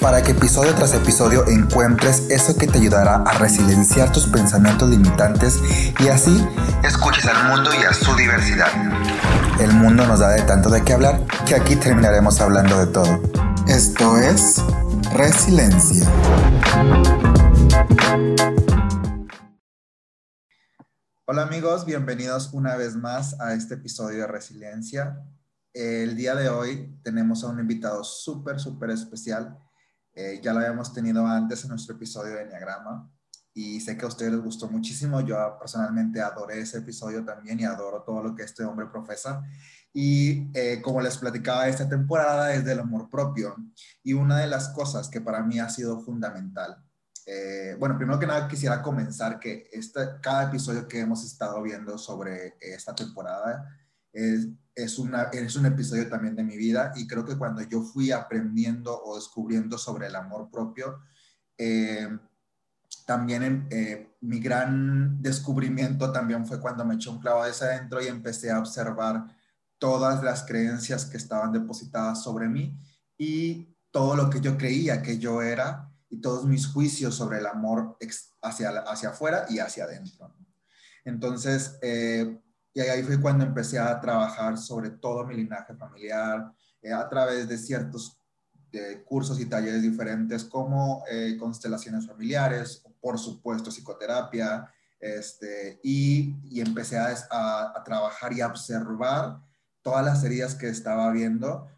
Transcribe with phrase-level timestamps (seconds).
[0.00, 5.58] para que episodio tras episodio encuentres eso que te ayudará a resilienciar tus pensamientos limitantes
[5.98, 6.46] y así
[6.84, 8.68] escuches al mundo y a su diversidad.
[9.60, 13.22] El mundo nos da de tanto de qué hablar que aquí terminaremos hablando de todo.
[13.66, 14.62] Esto es
[15.14, 16.06] Resiliencia.
[21.24, 25.18] Hola amigos, bienvenidos una vez más a este episodio de Resiliencia.
[25.72, 29.58] El día de hoy tenemos a un invitado súper, súper especial
[30.20, 33.08] eh, ya lo habíamos tenido antes en nuestro episodio de Enneagrama
[33.54, 35.20] y sé que a ustedes les gustó muchísimo.
[35.20, 39.44] Yo personalmente adoré ese episodio también y adoro todo lo que este hombre profesa.
[39.92, 43.54] Y eh, como les platicaba, esta temporada es del amor propio.
[44.02, 46.84] Y una de las cosas que para mí ha sido fundamental,
[47.24, 51.96] eh, bueno, primero que nada quisiera comenzar que este, cada episodio que hemos estado viendo
[51.96, 53.72] sobre esta temporada
[54.12, 57.82] es, es, una, es un episodio también de mi vida y creo que cuando yo
[57.82, 61.00] fui aprendiendo o descubriendo sobre el amor propio,
[61.56, 62.08] eh,
[63.04, 68.06] también eh, mi gran descubrimiento también fue cuando me eché un clavo de adentro y
[68.06, 69.26] empecé a observar
[69.78, 72.78] todas las creencias que estaban depositadas sobre mí
[73.16, 77.46] y todo lo que yo creía que yo era y todos mis juicios sobre el
[77.46, 77.98] amor
[78.42, 80.34] hacia, hacia afuera y hacia adentro.
[81.04, 82.40] Entonces, eh,
[82.74, 86.52] y ahí fue cuando empecé a trabajar sobre todo mi linaje familiar
[86.82, 88.20] eh, a través de ciertos
[88.72, 96.60] eh, cursos y talleres diferentes como eh, constelaciones familiares, por supuesto psicoterapia, este, y, y
[96.60, 99.40] empecé a, a, trabajar y a observar
[99.80, 101.68] todas las heridas que estaba viendo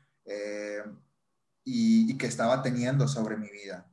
[1.64, 3.86] y, y, que estaba teniendo sobre mi vida.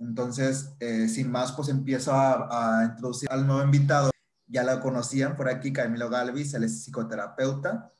[0.00, 0.70] Entonces,
[1.08, 4.11] sin más, pues empiezo a introducir al nuevo invitado
[4.52, 7.90] ya lo conocían por aquí, Camilo Galvis, él es psicoterapeuta,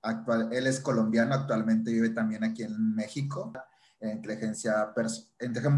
[0.00, 3.52] actual, él es colombiano, actualmente vive también aquí en México,
[4.00, 4.94] en inteligencia,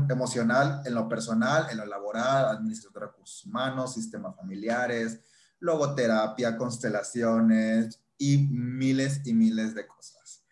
[0.09, 5.19] emocional, en lo personal, en lo laboral, administración de recursos humanos, sistemas familiares,
[5.59, 10.45] logoterapia, constelaciones y miles y miles de cosas.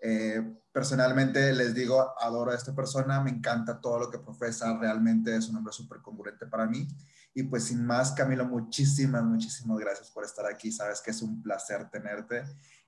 [0.00, 5.34] Eh, personalmente les digo, adoro a esta persona, me encanta todo lo que profesa, realmente
[5.34, 6.86] es un hombre súper congruente para mí
[7.34, 10.70] y pues sin más, Camilo, muchísimas, muchísimas gracias por estar aquí.
[10.70, 12.44] Sabes que es un placer tenerte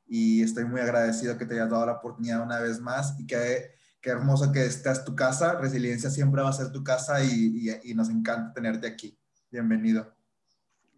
[0.06, 3.72] y estoy muy agradecido que te hayas dado la oportunidad una vez más y que
[4.00, 5.58] qué hermoso que estés tu casa.
[5.58, 9.18] Resiliencia siempre va a ser tu casa y, y, nos encanta tenerte aquí.
[9.50, 10.14] Bienvenido.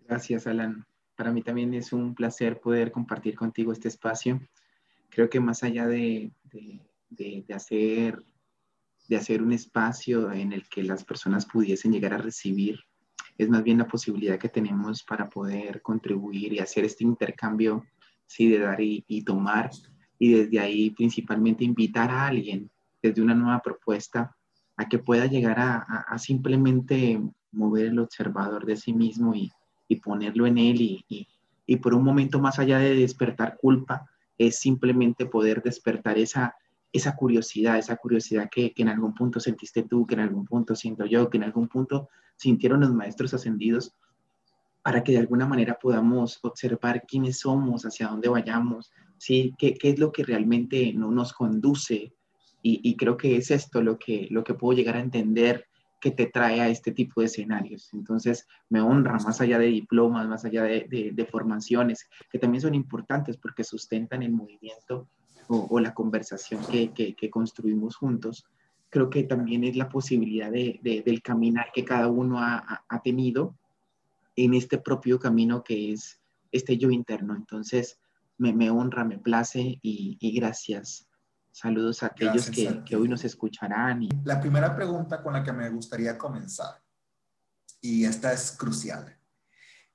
[0.07, 0.87] Gracias, Alan.
[1.17, 4.47] Para mí también es un placer poder compartir contigo este espacio.
[5.09, 6.83] Creo que más allá de, de,
[7.49, 8.23] de hacer,
[9.09, 12.88] de hacer un espacio en el que las personas pudiesen llegar a recibir
[13.39, 17.85] es más bien la posibilidad que tenemos para poder contribuir y hacer este intercambio,
[18.27, 19.71] sí, de dar y, tomar,
[20.19, 22.69] y desde ahí principalmente invitar a alguien
[23.01, 24.35] desde una nueva propuesta
[24.77, 27.21] a que pueda llegar a, simplemente
[27.53, 29.53] mover el observador de sí mismo y,
[30.03, 30.83] ponerlo en él.
[30.83, 31.29] Y,
[31.65, 34.05] y por un momento más allá de despertar culpa,
[34.37, 36.55] es simplemente poder despertar esa,
[36.93, 40.75] esa curiosidad, esa curiosidad que, que, en algún punto sentiste tú, que en algún punto
[40.75, 43.95] siento yo, que en algún punto sintieron los maestros ascendidos,
[44.83, 49.55] para que de alguna manera podamos observar quiénes somos, hacia dónde vayamos, ¿sí?
[49.59, 52.15] qué, qué es lo que realmente no nos conduce.
[52.63, 55.67] Y, y, creo que es esto lo que, lo que puedo llegar a entender
[56.01, 57.93] que te trae a este tipo de escenarios.
[57.93, 62.63] Entonces, me honra más allá de diplomas, más allá de, de, de formaciones, que también
[62.63, 65.09] son importantes porque sustentan el movimiento
[65.49, 68.47] o, la conversación que, que, construimos juntos,
[68.91, 73.55] creo que también es la posibilidad de, del caminar que cada uno ha, ha, tenido
[74.37, 76.21] en este propio camino que es
[76.53, 77.35] este yo interno.
[77.35, 77.99] Entonces,
[78.37, 81.07] me, me honra, me place y, y gracias.
[81.51, 84.03] Saludos a aquellos que, que, hoy nos escucharán.
[84.03, 84.09] Y...
[84.25, 86.81] La primera pregunta con la que me gustaría comenzar,
[87.81, 89.17] y esta es crucial,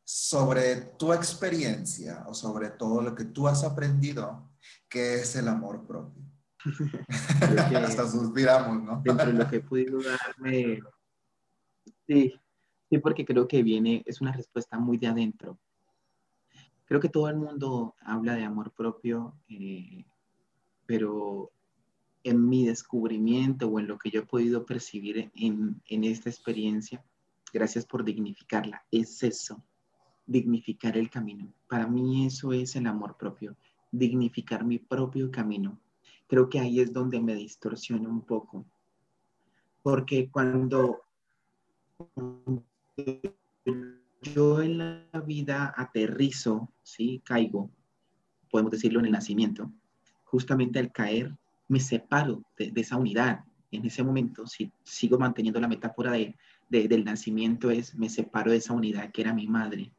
[0.04, 4.53] sobre tu experiencia o sobre todo lo que tú has aprendido
[4.90, 6.24] ¿Qué es el amor propio?
[7.86, 9.02] Hasta suspiramos, ¿no?
[9.04, 10.80] Dentro de lo que he podido darme,
[12.08, 12.34] sí,
[12.90, 15.60] sí, porque creo que viene, es una respuesta muy de adentro.
[16.86, 20.06] Creo que todo el mundo habla de amor propio, eh,
[20.86, 21.52] pero
[22.24, 27.04] en mi descubrimiento o en lo que yo he podido percibir en, en esta experiencia,
[27.52, 29.64] gracias por dignificarla, es eso,
[30.26, 31.54] dignificar el camino.
[31.68, 33.58] Para mí eso es el amor propio,
[33.94, 35.80] dignificar mi propio camino.
[36.28, 38.66] Creo que ahí es donde me distorsiona un poco.
[39.84, 41.04] Porque cuando
[44.22, 47.22] yo en la vida aterrizo, ¿sí?
[47.24, 47.70] Caigo,
[48.50, 49.72] podemos decirlo en el nacimiento,
[50.24, 51.36] justamente al caer
[51.68, 53.44] me separo de, esa unidad.
[53.72, 56.36] En ese momento, si sigo manteniendo la metáfora de,
[56.70, 59.92] del nacimiento, es me separo de esa unidad que era mi madre.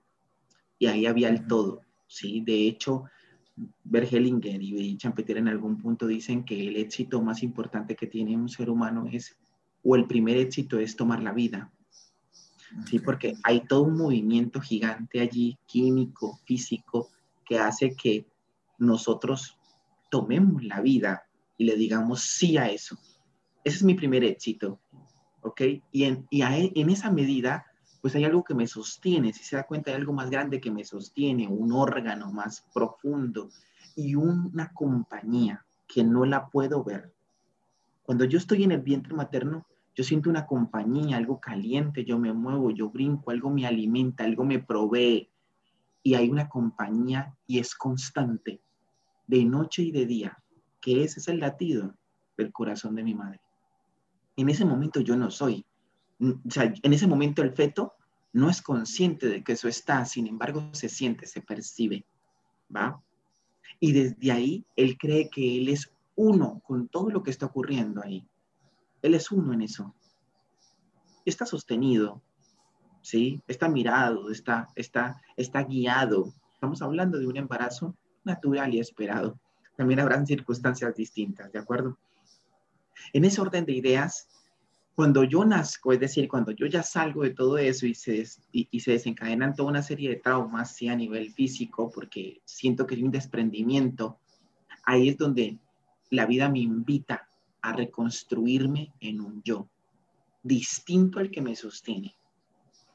[0.79, 2.41] Y ahí había el todo, ¿sí?
[2.41, 3.05] De hecho,
[3.85, 8.49] Bergelinger y Champeter en algún punto dicen que el éxito más importante que tiene un
[8.49, 9.37] ser humano es,
[9.83, 11.73] o el primer éxito es tomar la vida,
[12.87, 12.99] ¿sí?
[12.99, 17.11] Porque hay todo un movimiento gigante allí, químico, físico,
[17.45, 18.27] que hace que
[18.79, 19.59] nosotros
[20.11, 21.25] tomemos la vida
[21.57, 22.99] y le digamos sí a eso.
[23.63, 24.81] Ese es mi primer éxito,
[25.43, 25.63] ¿ok?
[25.93, 27.67] Y en, y e, en esa medida,
[28.05, 30.71] pues hay algo que me sostiene, si se da cuenta, hay algo más grande que
[30.71, 33.49] me sostiene, un órgano más profundo
[33.97, 37.15] y una compañía que no la puedo ver.
[38.03, 42.35] Cuando yo estoy en el vientre materno, yo siento una compañía, algo caliente, yo me
[42.35, 45.31] muevo, yo brinco, algo me alimenta, algo me provee.
[46.03, 48.61] Y hay una compañía y es constante,
[49.27, 50.39] de noche y de día,
[50.83, 51.95] que ese es el latido
[52.37, 53.41] del corazón de mi madre.
[54.37, 55.65] En ese momento yo no soy.
[56.49, 57.95] Sea, en ese momento el feto
[58.33, 62.05] no es consciente de que eso está, sin embargo se siente, se percibe,
[62.75, 63.01] ¿va?
[63.81, 68.03] Y desde ahí él cree que él es uno con todo lo que está ocurriendo
[68.03, 68.27] ahí.
[69.03, 69.95] Él es uno en eso.
[71.25, 72.23] Está sostenido,
[73.03, 73.43] ¿sí?
[73.47, 76.33] Está mirado, está, está, está guiado.
[76.55, 79.39] Estamos hablando de un embarazo natural y esperado.
[79.77, 81.99] También habrán circunstancias distintas, ¿de acuerdo?
[83.13, 84.29] En ese orden de ideas,
[84.95, 88.81] cuando yo nazco, es decir, cuando yo ya salgo de todo eso y se, y,
[88.81, 93.03] se desencadenan toda una serie de traumas, sí, a nivel físico, porque siento que hay
[93.03, 94.21] un desprendimiento,
[94.85, 95.59] ahí es donde
[96.11, 97.29] la vida me invita
[97.61, 99.69] a reconstruirme en un yo,
[100.43, 102.15] distinto al que me sostiene.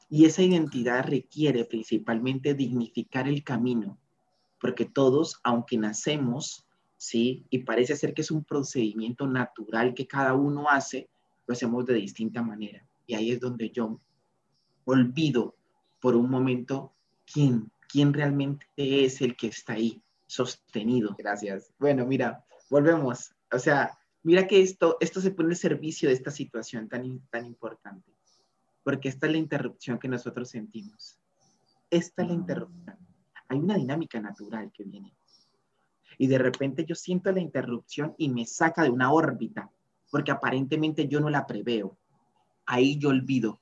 [0.08, 3.98] Y esa identidad requiere principalmente dignificar el camino,
[4.58, 6.66] porque todos, aunque nacemos,
[6.96, 7.44] ¿sí?
[7.50, 11.10] Y parece ser que es un procedimiento natural que cada uno hace,
[11.50, 12.86] lo hacemos de distinta manera.
[13.06, 14.00] Y ahí es donde yo
[14.84, 15.56] olvido
[16.00, 16.92] por un momento
[17.26, 21.16] quién, quién realmente es el que está ahí, sostenido.
[21.18, 21.72] Gracias.
[21.80, 23.34] Bueno, mira, volvemos.
[23.52, 27.46] O sea, Mira que esto, esto se pone al servicio de esta situación tan, tan
[27.46, 28.12] importante,
[28.82, 31.18] porque esta es la interrupción que nosotros sentimos.
[31.88, 32.98] Esta es la interrupción.
[33.48, 35.14] Hay una dinámica natural que viene.
[36.18, 39.70] Y de repente yo siento la interrupción y me saca de una órbita,
[40.10, 41.96] porque aparentemente yo no la preveo.
[42.66, 43.60] Ahí yo olvido.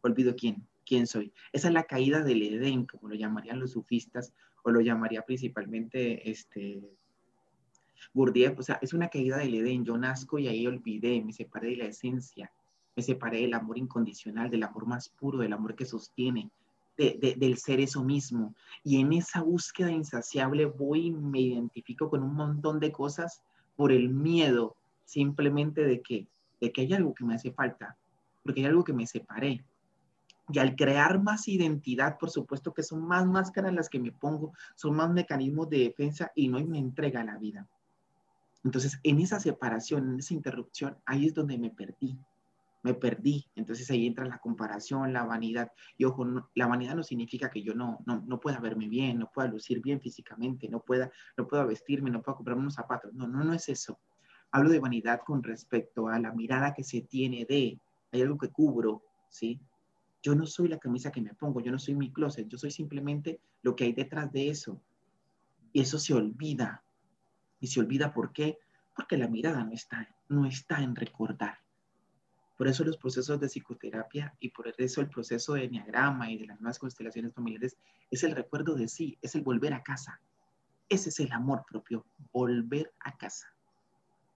[0.00, 1.32] Olvido quién, quién soy.
[1.52, 4.32] Esa es la caída del Edén, como lo llamarían los sufistas,
[4.64, 6.82] o lo llamaría principalmente este,
[8.14, 9.84] Gurdjieff, o sea, es una caída del Edén.
[9.84, 12.50] Yo nazco y ahí olvidé, me separé de la esencia,
[12.96, 16.50] me separé del amor incondicional, del amor más puro, del amor que sostiene,
[16.96, 18.54] del ser eso mismo.
[18.82, 23.42] Y en esa búsqueda insaciable voy y me identifico con un montón de cosas
[23.76, 24.76] por el miedo
[25.08, 26.28] simplemente de que,
[26.60, 27.96] de que hay algo que me hace falta,
[28.42, 29.64] porque hay algo que me separé.
[30.50, 34.52] Y al crear más identidad, por supuesto que son más máscaras las que me pongo,
[34.76, 37.66] son más mecanismos de defensa y no me entrega la vida.
[38.64, 42.18] Entonces, en esa separación, en esa interrupción, ahí es donde me perdí.
[42.82, 43.46] Me perdí.
[43.56, 45.72] Entonces ahí entra la comparación, la vanidad.
[45.96, 49.30] Y ojo, la vanidad no significa que yo no, no, no pueda verme bien, no
[49.32, 53.14] pueda lucir bien físicamente, no pueda, no pueda vestirme, no pueda comprarme unos zapatos.
[53.14, 53.98] No, no, no es eso.
[54.50, 57.78] Hablo de vanidad con respecto a la mirada que se tiene de,
[58.12, 59.60] hay algo que cubro, ¿sí?
[60.22, 62.70] Yo no soy la camisa que me pongo, yo no soy mi closet, yo soy
[62.70, 64.80] simplemente lo que hay detrás de eso.
[65.72, 66.82] Y eso se olvida,
[67.60, 68.58] y se olvida por qué,
[68.96, 71.58] porque la mirada no está, no está en recordar.
[72.56, 76.46] Por eso los procesos de psicoterapia y por eso el proceso de enneagrama y de
[76.46, 77.76] las nuevas constelaciones familiares
[78.10, 80.20] es el recuerdo de sí, es el volver a casa.
[80.88, 83.54] Ese es el amor propio, volver a casa.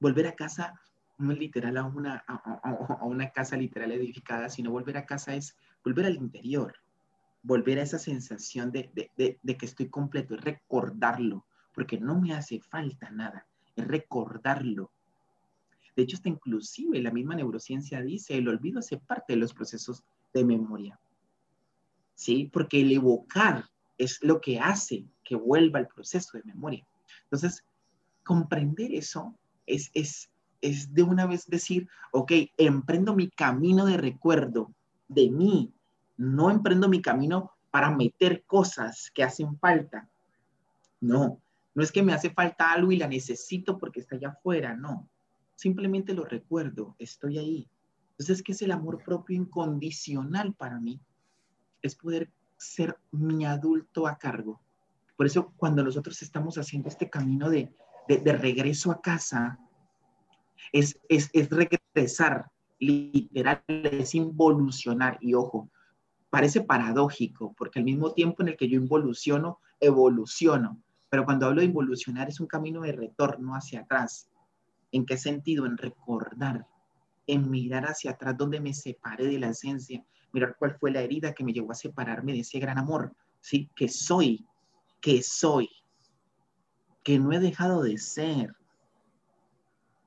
[0.03, 0.81] Volver a casa
[1.17, 5.57] no es literal a una, a, una casa literal edificada, sino volver a casa es
[5.85, 6.75] volver al interior,
[7.45, 12.35] volver a esa sensación de, de, de que estoy completo, es recordarlo, porque no me
[12.35, 14.91] hace falta nada, es recordarlo.
[15.95, 20.03] De hecho, hasta inclusive la misma neurociencia dice, el olvido hace parte de los procesos
[20.35, 20.99] de memoria.
[22.17, 22.51] ¿Sí?
[22.53, 23.67] Porque el evocar
[23.99, 26.85] es lo que hace que vuelva el proceso de memoria.
[27.23, 27.65] Entonces,
[28.25, 34.73] comprender eso es, es, es de una vez decir, ok, emprendo mi camino de recuerdo
[35.09, 35.73] de mí,
[36.17, 40.09] no emprendo mi camino para meter cosas que hacen falta.
[41.01, 41.41] No,
[41.75, 45.09] no es que me hace falta algo y la necesito porque está allá afuera, no.
[45.57, 47.69] Simplemente lo recuerdo, estoy ahí.
[48.13, 51.01] Entonces, ¿qué es el amor propio incondicional para mí?
[51.81, 54.61] Es poder ser mi adulto a cargo.
[55.17, 57.75] Por eso, cuando nosotros estamos haciendo este camino de,
[58.09, 59.59] de, regreso a casa,
[60.73, 65.19] es, es, es regresar, literal, es involucionar.
[65.21, 65.71] Y ojo,
[66.31, 70.81] parece paradójico, porque al mismo tiempo en el que yo involuciono, evoluciono.
[71.09, 74.31] Pero cuando hablo de involucionar es un camino de retorno hacia atrás.
[74.93, 75.67] ¿En qué sentido?
[75.67, 76.67] En recordar,
[77.27, 81.35] en mirar hacia atrás donde me separé de la esencia, mirar cuál fue la herida
[81.35, 83.71] que me llevó a separarme de ese gran amor, ¿sí?
[83.77, 84.47] Que soy,
[85.01, 85.69] que soy,
[87.03, 88.55] que no he dejado de ser.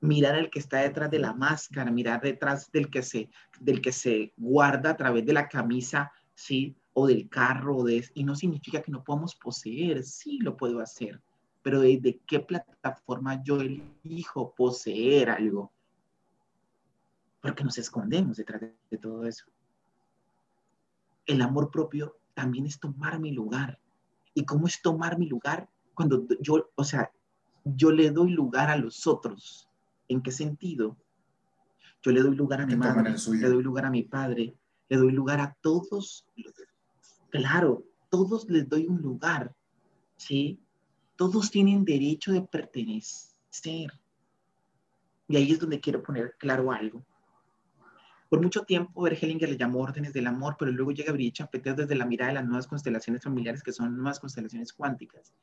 [0.01, 3.91] Mirar al que está detrás de la máscara, mirar detrás del que se, del que
[3.91, 6.75] se guarda a través de la camisa, ¿sí?
[6.97, 11.21] o del carro, de, y no significa que no podamos poseer, sí lo puedo hacer,
[11.61, 15.73] pero ¿de, qué plataforma yo elijo poseer algo?
[17.41, 19.45] Porque nos escondemos detrás de, todo eso.
[21.25, 23.79] El amor propio también es tomar mi lugar.
[24.33, 25.67] ¿Y cómo es tomar mi lugar?
[25.95, 27.11] Cuando yo, o sea,
[27.63, 29.67] yo le doy lugar a los otros.
[30.07, 30.97] ¿En qué sentido?
[32.03, 34.55] Yo le doy lugar a mi madre, le doy lugar a mi padre,
[34.89, 36.27] le doy lugar a todos
[37.31, 39.53] Claro, todos les doy un lugar,
[40.15, 40.59] ¿sí?
[41.17, 43.91] Todos tienen derecho de pertenecer.
[45.27, 47.03] Y ahí es donde quiero poner claro algo.
[48.29, 51.95] Por mucho tiempo, Ergelinger le llamó órdenes del amor, pero luego llega Brigitte Champeter desde
[51.95, 55.33] la mirada de las nuevas constelaciones familiares, que son nuevas constelaciones cuánticas,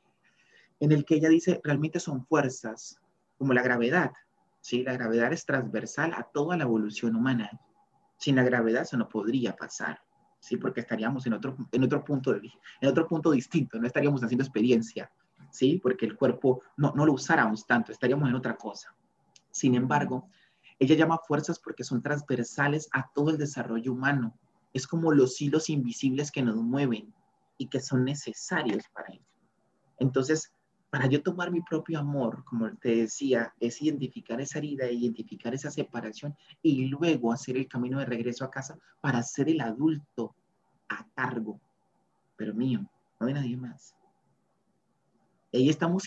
[0.83, 2.99] en el que ella dice, realmente son fuerzas,
[3.37, 4.11] como la gravedad,
[4.59, 4.83] ¿sí?
[4.83, 7.49] La gravedad es transversal a toda la evolución humana.
[8.17, 10.01] Sin la gravedad eso no podría pasar.
[10.39, 10.57] ¿sí?
[10.57, 14.43] Porque estaríamos en otro, en otro, punto, de, en otro punto distinto, no estaríamos haciendo
[14.43, 15.09] experiencia,
[15.51, 15.79] ¿sí?
[15.81, 18.93] Porque el cuerpo no, no lo usáramos tanto, estaríamos en otra cosa.
[19.51, 20.27] Sin embargo,
[20.79, 24.37] ella llama fuerzas porque son transversales a todo el desarrollo humano.
[24.73, 27.13] Es como los hilos invisibles que nos mueven
[27.57, 29.25] y que son necesarios para ello.
[29.97, 30.51] Entonces,
[30.93, 35.71] para yo tomar mi propio amor, como te decía, es identificar esa herida, identificar esa
[35.71, 40.35] separación y luego hacer el camino de regreso a casa para ser el adulto
[40.87, 41.59] a cargo,
[42.35, 42.87] pero mío,
[43.19, 43.95] no de nadie más.
[45.51, 46.03] ahí estamos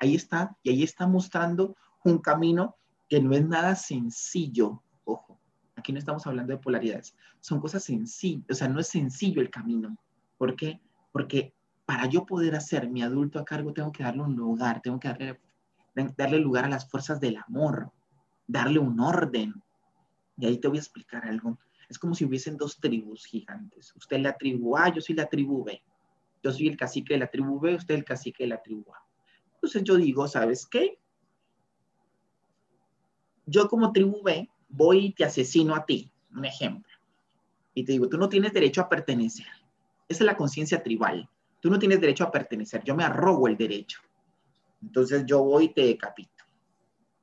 [0.00, 1.74] ahí está, y ahí está mostrando
[2.04, 2.76] un camino
[3.08, 5.40] que no es nada sencillo, ojo,
[5.74, 9.50] aquí no estamos hablando de polaridades, son cosas sencillas, o sea, no es sencillo el
[9.50, 9.96] camino.
[10.38, 10.80] ¿Por qué?
[11.10, 11.56] Porque
[11.92, 15.08] para yo poder hacer mi adulto a cargo, tengo que darle un lugar, tengo que
[15.08, 15.38] darle,
[16.16, 17.92] darle lugar a las fuerzas del amor,
[18.46, 19.62] darle un orden.
[20.38, 21.58] Y ahí te voy a explicar algo.
[21.90, 23.94] Es como si hubiesen dos tribus gigantes.
[23.94, 25.82] Usted es la tribu A, yo soy la tribu B.
[26.42, 28.90] Yo soy el cacique de la tribu B, usted es el cacique de la tribu
[28.90, 29.06] A.
[29.56, 30.98] Entonces yo digo, ¿sabes qué?
[33.44, 36.96] Yo como tribu B voy y te asesino a ti, un ejemplo.
[37.74, 39.46] Y te digo, tú no tienes derecho a pertenecer.
[40.08, 41.28] Esa es la conciencia tribal.
[41.62, 44.00] Tú no tienes derecho a pertenecer, yo me arrogo el derecho.
[44.82, 46.42] Entonces yo voy y te decapito.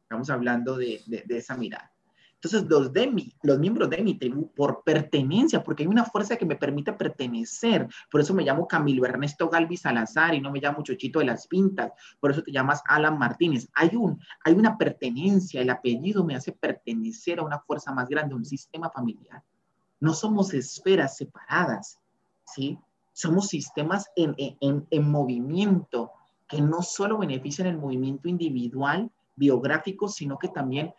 [0.03, 1.91] Estamos hablando de, esa mirada.
[2.35, 6.93] Entonces los, miembros de mi tribu, por pertenencia, porque hay una fuerza que me permite
[6.93, 11.25] pertenecer, por eso me llamo Camilo Ernesto Galvi Salazar y no me llamo Chochito de
[11.25, 11.91] las Pintas,
[12.21, 13.67] por eso te llamas Alan Martínez.
[13.73, 13.91] Hay,
[14.45, 18.89] hay una pertenencia, el apellido me hace pertenecer a una fuerza más grande, un sistema
[18.89, 19.43] familiar.
[19.99, 21.99] No somos esferas separadas,
[22.45, 22.79] ¿sí?
[23.19, 26.13] Somos sistemas en, en, en, movimiento
[26.47, 30.93] que no solo benefician el movimiento individual, biográfico, sino que también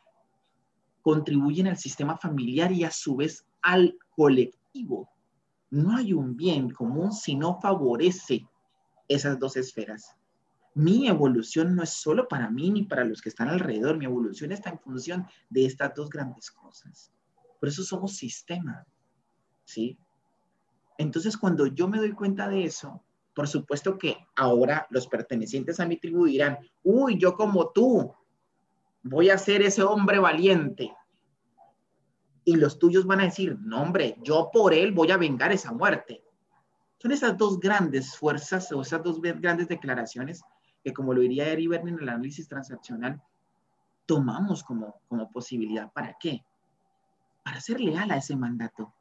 [1.01, 5.09] contribuyen al sistema familiar y a su vez al colectivo.
[5.71, 8.47] No hay un bien común si no favorece
[9.09, 10.15] esas dos esferas.
[10.75, 14.53] Mi evolución no es solo para mí ni para los que están alrededor, mi evolución
[14.53, 17.11] está en función de estas dos grandes cosas.
[17.59, 18.87] Por eso somos sistema,
[19.65, 19.97] ¿sí?
[21.01, 23.03] Entonces, cuando yo me doy cuenta de eso,
[23.33, 28.15] por supuesto que ahora los pertenecientes a mi tribu dirán, uy, yo como tú,
[29.03, 30.95] voy a ser ese hombre valiente.
[32.45, 35.73] Y los tuyos van a decir, no, hombre, yo por él voy a vengar esa
[35.73, 36.23] muerte.
[36.99, 40.43] Son esas dos grandes fuerzas o esas dos grandes declaraciones
[40.85, 43.23] que, como lo diría Eri en el análisis transaccional,
[44.05, 45.91] tomamos como, como posibilidad.
[45.95, 46.45] ¿Para qué?
[47.43, 48.93] Para ser leal a ese mandato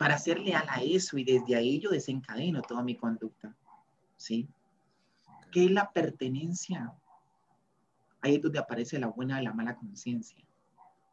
[0.00, 3.54] para ser leal a eso y desde ahí yo desencadeno toda mi conducta.
[4.16, 4.48] ¿Sí?
[5.52, 6.94] ¿Qué es la pertenencia?
[8.22, 10.42] Ahí es donde aparece la buena y la mala conciencia.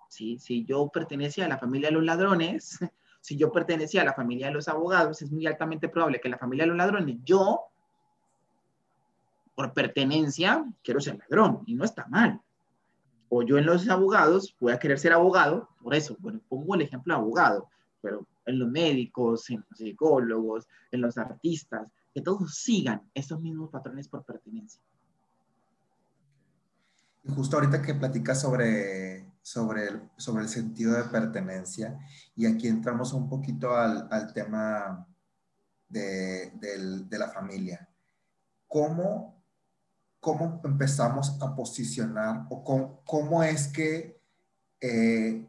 [0.08, 0.40] ¿Sí?
[0.40, 2.80] Si yo pertenecía a la familia de los ladrones,
[3.20, 6.38] si yo pertenecía a la familia de los abogados, es muy altamente probable que la
[6.38, 7.64] familia de los ladrones, yo,
[9.54, 12.40] por pertenencia, quiero ser ladrón y no está mal.
[13.28, 16.84] O yo en los abogados voy a querer ser abogado, por eso, bueno, pongo el
[16.84, 17.68] ejemplo de abogado,
[18.02, 23.70] pero en los médicos, en los psicólogos, en los artistas, que todos sigan esos mismos
[23.70, 24.82] patrones por pertenencia.
[27.24, 32.00] Y justo ahorita que platicas sobre, sobre, el, sobre el sentido de pertenencia,
[32.36, 35.06] y aquí entramos un poquito al, al tema
[35.90, 36.52] de,
[37.10, 37.88] de, la familia.
[38.68, 39.44] ¿Cómo,
[40.20, 44.20] ¿Cómo empezamos a posicionar o cómo, cómo es que
[44.82, 45.46] eh,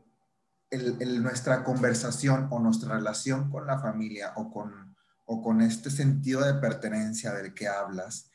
[0.70, 6.42] el, nuestra conversación o nuestra relación con la familia o con, o con este sentido
[6.44, 8.30] de pertenencia del que hablas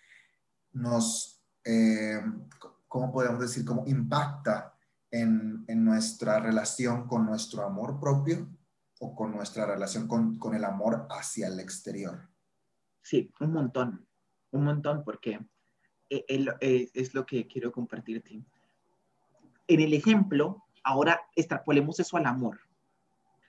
[0.72, 2.20] nos, eh,
[2.88, 3.64] ¿cómo podemos decir?
[3.64, 4.76] ¿Cómo impacta
[5.12, 8.50] en, en, nuestra relación con nuestro amor propio
[9.00, 12.30] o con nuestra relación con, con el amor hacia el exterior?
[13.04, 14.08] Sí, un montón,
[14.52, 15.40] un montón, porque
[16.10, 18.44] eh, eh, es lo que quiero compartirte.
[19.68, 22.60] En el ejemplo, ahora extrapolemos eso al amor.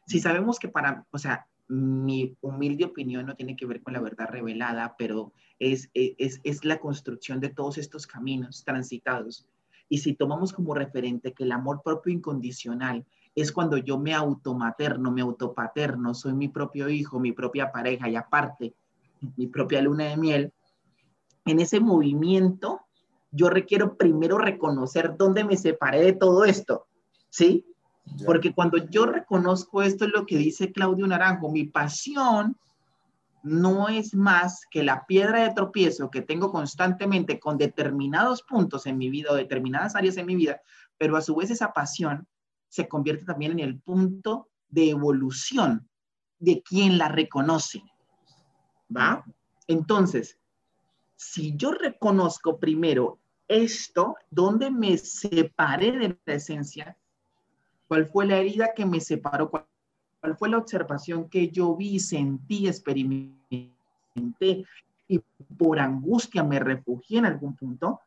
[0.07, 4.01] Si sabemos que para, o sea, mi humilde opinión no tiene que ver con la
[4.01, 9.49] verdad revelada, pero es, es, es la construcción de todos estos caminos transitados.
[9.89, 15.11] Y si tomamos como referente que el amor propio incondicional es cuando yo me automaterno,
[15.11, 18.75] me autopaterno, soy mi propio hijo, mi propia pareja y aparte
[19.37, 20.53] mi propia luna de miel,
[21.47, 22.81] en ese movimiento
[23.31, 26.87] yo requiero primero reconocer dónde me separé de todo esto,
[27.35, 27.67] ¿sí?
[28.25, 32.57] Porque cuando yo reconozco esto es lo que dice Claudio Naranjo, mi pasión
[33.43, 38.99] no es más que la piedra de tropiezo que tengo constantemente con determinados puntos en
[38.99, 40.61] mi vida o determinadas áreas en mi vida,
[40.97, 42.29] pero a su vez esa pasión
[42.69, 45.89] se convierte también en el punto de evolución
[46.39, 47.83] de quien la reconoce.
[48.97, 49.25] ¿Va?
[49.67, 50.39] Entonces,
[51.17, 56.97] si yo reconozco primero esto, donde me separé de la esencia,
[57.95, 59.67] cuál fue la herida que me separó, cuál,
[60.37, 63.71] fue la observación que yo vi, sentí, experimenté
[65.07, 65.21] y
[65.57, 68.01] por angustia me refugié en algún punto,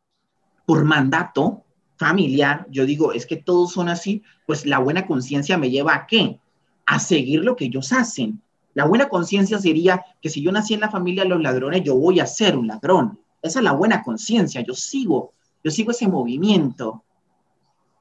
[0.66, 1.64] por mandato
[1.96, 6.06] familiar, yo digo, es que todos son así, pues la buena conciencia me lleva a
[6.06, 6.42] qué?
[6.86, 8.42] A seguir lo que ellos hacen.
[8.74, 11.96] La buena conciencia sería que si yo nací en la familia de los ladrones, yo
[11.96, 13.22] voy a ser un ladrón.
[13.42, 15.32] Esa es la buena conciencia, yo sigo,
[15.64, 17.06] yo sigo ese movimiento,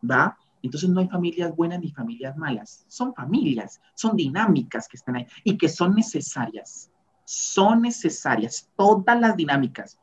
[0.03, 0.37] ¿va?
[0.67, 5.27] Entonces no hay familias buenas ni familias malas, son familias, son dinámicas que están ahí
[5.45, 6.91] y que son necesarias,
[7.25, 9.99] son necesarias todas las dinámicas,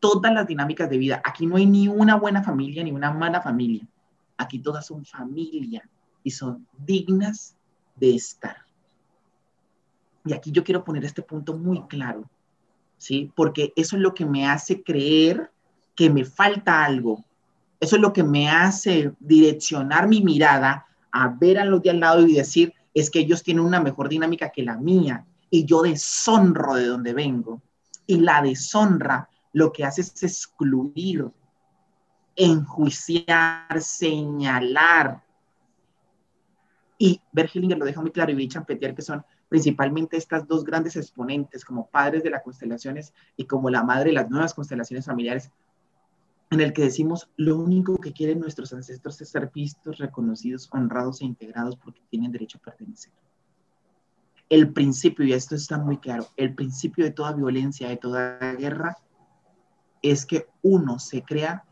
[0.00, 1.22] todas las dinámicas de vida.
[1.24, 3.86] Aquí no hay ni una buena familia ni una mala familia,
[4.36, 5.88] aquí todas son familia
[6.22, 7.56] y son dignas
[7.96, 8.56] de estar.
[10.24, 12.28] Y aquí yo quiero poner este punto muy claro,
[12.96, 13.30] ¿sí?
[13.34, 15.50] Porque eso es lo que me hace creer
[15.94, 17.24] que me falta algo,
[17.80, 22.00] eso es lo que me hace direccionar mi mirada a ver a los de al
[22.00, 25.82] lado y decir, es que ellos tienen una mejor dinámica que la mía y yo
[25.82, 27.62] deshonro de donde vengo.
[28.06, 31.26] Y la deshonra lo que hace es excluir,
[32.34, 35.22] enjuiciar, señalar.
[36.98, 40.96] Y Bergelinger lo deja muy claro y Vichan Petier, que son principalmente estas dos grandes
[40.96, 45.50] exponentes como padres de las constelaciones y como la madre de las nuevas constelaciones familiares,
[46.50, 51.20] en el que decimos lo único que quieren nuestros ancestros es ser vistos, reconocidos, honrados
[51.20, 53.12] e integrados porque tienen derecho a pertenecer.
[54.48, 58.96] El principio, y esto está muy claro, el principio de toda violencia, de toda guerra,
[60.02, 61.64] es que uno se crea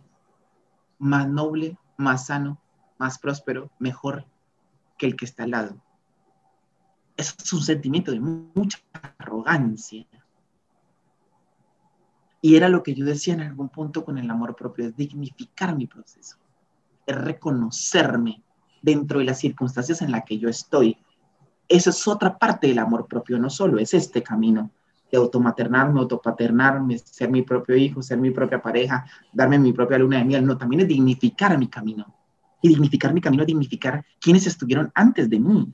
[0.98, 2.60] más noble, más sano,
[2.98, 4.26] más próspero, mejor
[4.98, 5.76] que el que está al lado.
[7.16, 8.78] Es un sentimiento de mucha
[9.18, 10.06] arrogancia,
[12.44, 15.74] y era lo que yo decía en algún punto con el amor propio, es dignificar
[15.74, 16.36] mi proceso,
[17.06, 18.42] es reconocerme
[18.82, 20.98] dentro de las circunstancias en las que yo estoy.
[21.66, 24.70] Eso es otra parte del amor propio, no solo es este camino
[25.10, 30.18] de automaternarme, autopaternarme, ser mi propio hijo, ser mi propia pareja, darme mi propia luna
[30.18, 32.14] de miel, no, también es dignificar mi camino.
[32.60, 35.72] Y dignificar mi camino es dignificar quienes estuvieron antes de mí.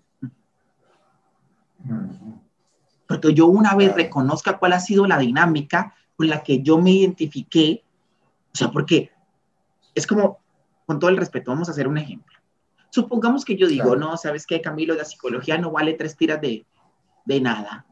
[3.08, 6.90] Porque yo una vez reconozca cuál ha sido la dinámica, con la que yo me
[6.90, 7.82] identifiqué,
[8.52, 9.10] o sea, porque
[9.94, 10.38] es como,
[10.84, 12.36] con todo el respeto, vamos a hacer un ejemplo.
[12.90, 14.94] Supongamos que yo digo, no, ¿sabes qué, Camilo?
[14.94, 16.66] La psicología no vale tres tiras de,
[17.24, 17.86] de nada.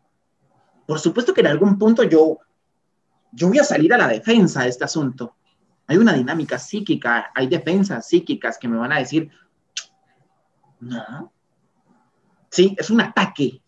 [0.86, 2.36] Por supuesto que en algún punto yo,
[3.32, 5.34] yo voy a salir a la defensa de este asunto.
[5.86, 9.30] Hay una dinámica psíquica, hay defensas psíquicas que me van a decir,
[10.80, 11.32] no.
[12.50, 13.62] Sí, es un ataque,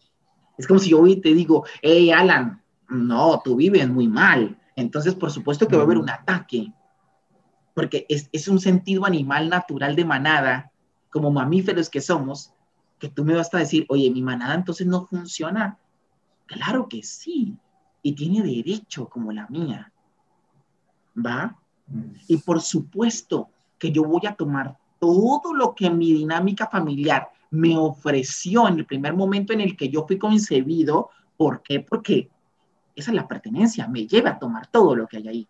[0.59, 4.59] Es como si yo hoy te digo, hey, Alan, no, tú vives muy mal.
[4.76, 6.72] Entonces, por supuesto que va a haber un ataque,
[7.74, 10.70] porque es, es un sentido animal natural de manada,
[11.11, 12.53] como mamíferos que somos,
[12.98, 15.79] que tú me vas a decir, oye, mi manada entonces no funciona.
[16.46, 17.57] Claro que sí,
[18.03, 19.92] y tiene derecho como la mía.
[21.16, 21.57] ¿Va?
[21.87, 22.12] Mm.
[22.29, 23.48] Y por supuesto
[23.79, 28.87] que yo voy a tomar todo lo que mi dinámica familiar me ofreció en el
[28.87, 31.11] primer momento en el que yo fui concebido.
[31.37, 31.81] ¿Por qué?
[31.81, 32.31] Porque
[33.00, 35.48] esa es la pertenencia, me lleva a tomar todo lo que hay ahí.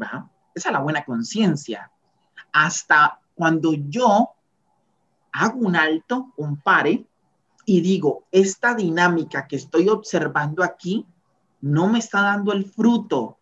[0.00, 0.28] ¿Va?
[0.54, 1.90] Esa es la buena conciencia.
[2.52, 4.30] Hasta cuando yo
[5.32, 7.06] hago un alto, un pare,
[7.64, 11.06] y digo, esta dinámica que estoy observando aquí
[11.60, 13.38] no me está dando el fruto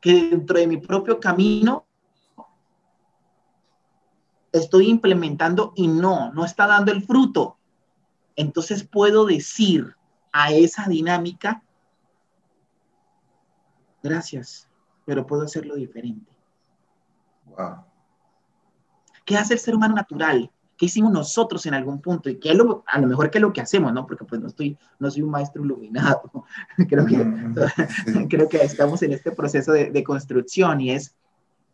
[0.00, 1.84] que dentro de mi propio camino
[4.52, 7.56] estoy implementando y no, no está dando el fruto.
[8.36, 9.96] Entonces puedo decir
[10.32, 11.62] a esa dinámica,
[14.02, 14.68] gracias,
[15.04, 16.30] pero puedo hacerlo diferente.
[17.46, 17.84] Wow.
[19.24, 20.50] ¿Qué hace el ser humano natural?
[20.76, 22.30] ¿Qué hicimos nosotros en algún punto?
[22.30, 24.06] Y que a lo mejor que es lo que hacemos, ¿no?
[24.06, 26.46] Porque pues no, estoy, no soy un maestro iluminado.
[26.88, 31.14] creo, que, creo que estamos en este proceso de, de construcción y es,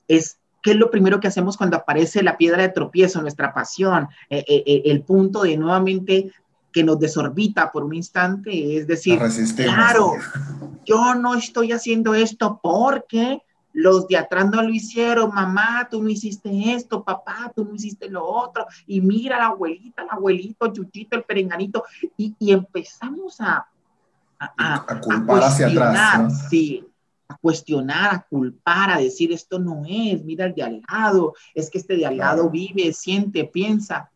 [0.09, 4.09] es ¿Qué es lo primero que hacemos cuando aparece la piedra de tropiezo, nuestra pasión,
[4.29, 6.33] eh, eh, eh, el punto de nuevamente
[6.77, 8.77] que nos desorbita por un instante?
[8.77, 9.19] Es decir,
[9.57, 10.12] claro,
[10.85, 13.41] yo no estoy haciendo esto porque
[13.73, 18.11] los de atrás no lo hicieron, mamá, tú no hiciste esto, papá, tú no hiciste
[18.11, 21.83] lo otro, y mira la abuelita, el abuelito, Chuchito, el perenganito,
[22.19, 23.67] y, empezamos a,
[24.39, 26.49] a, culpar hacia atrás.
[26.51, 26.87] Sí,
[27.27, 31.71] a cuestionar, a culpar, a decir esto no es, mira el de al lado, es
[31.71, 34.11] que este de al lado vive, siente, piensa.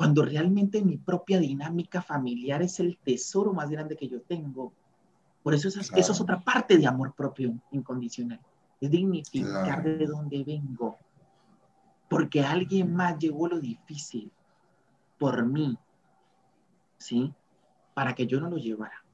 [0.00, 4.72] Cuando realmente mi propia dinámica familiar es el tesoro más grande que yo tengo.
[5.42, 8.40] Por eso eso es otra parte de amor propio incondicional.
[8.80, 10.96] Es dignificar de dónde vengo.
[12.08, 14.32] Porque alguien más llegó lo difícil
[15.18, 15.76] por mí,
[16.96, 17.34] ¿sí?
[17.92, 19.04] Para que yo no lo llevara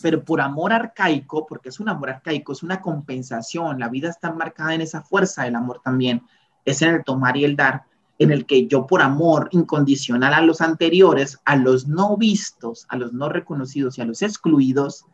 [0.00, 4.32] pero por amor arcaico, porque es un amor arcaico, es una compensación, la vida está
[4.32, 6.22] marcada en esa fuerza del amor también,
[6.64, 7.84] es en el tomar y el dar,
[8.22, 12.96] en el que yo por amor incondicional a los anteriores, a los no vistos, a
[12.96, 15.06] los no reconocidos y a los excluidos,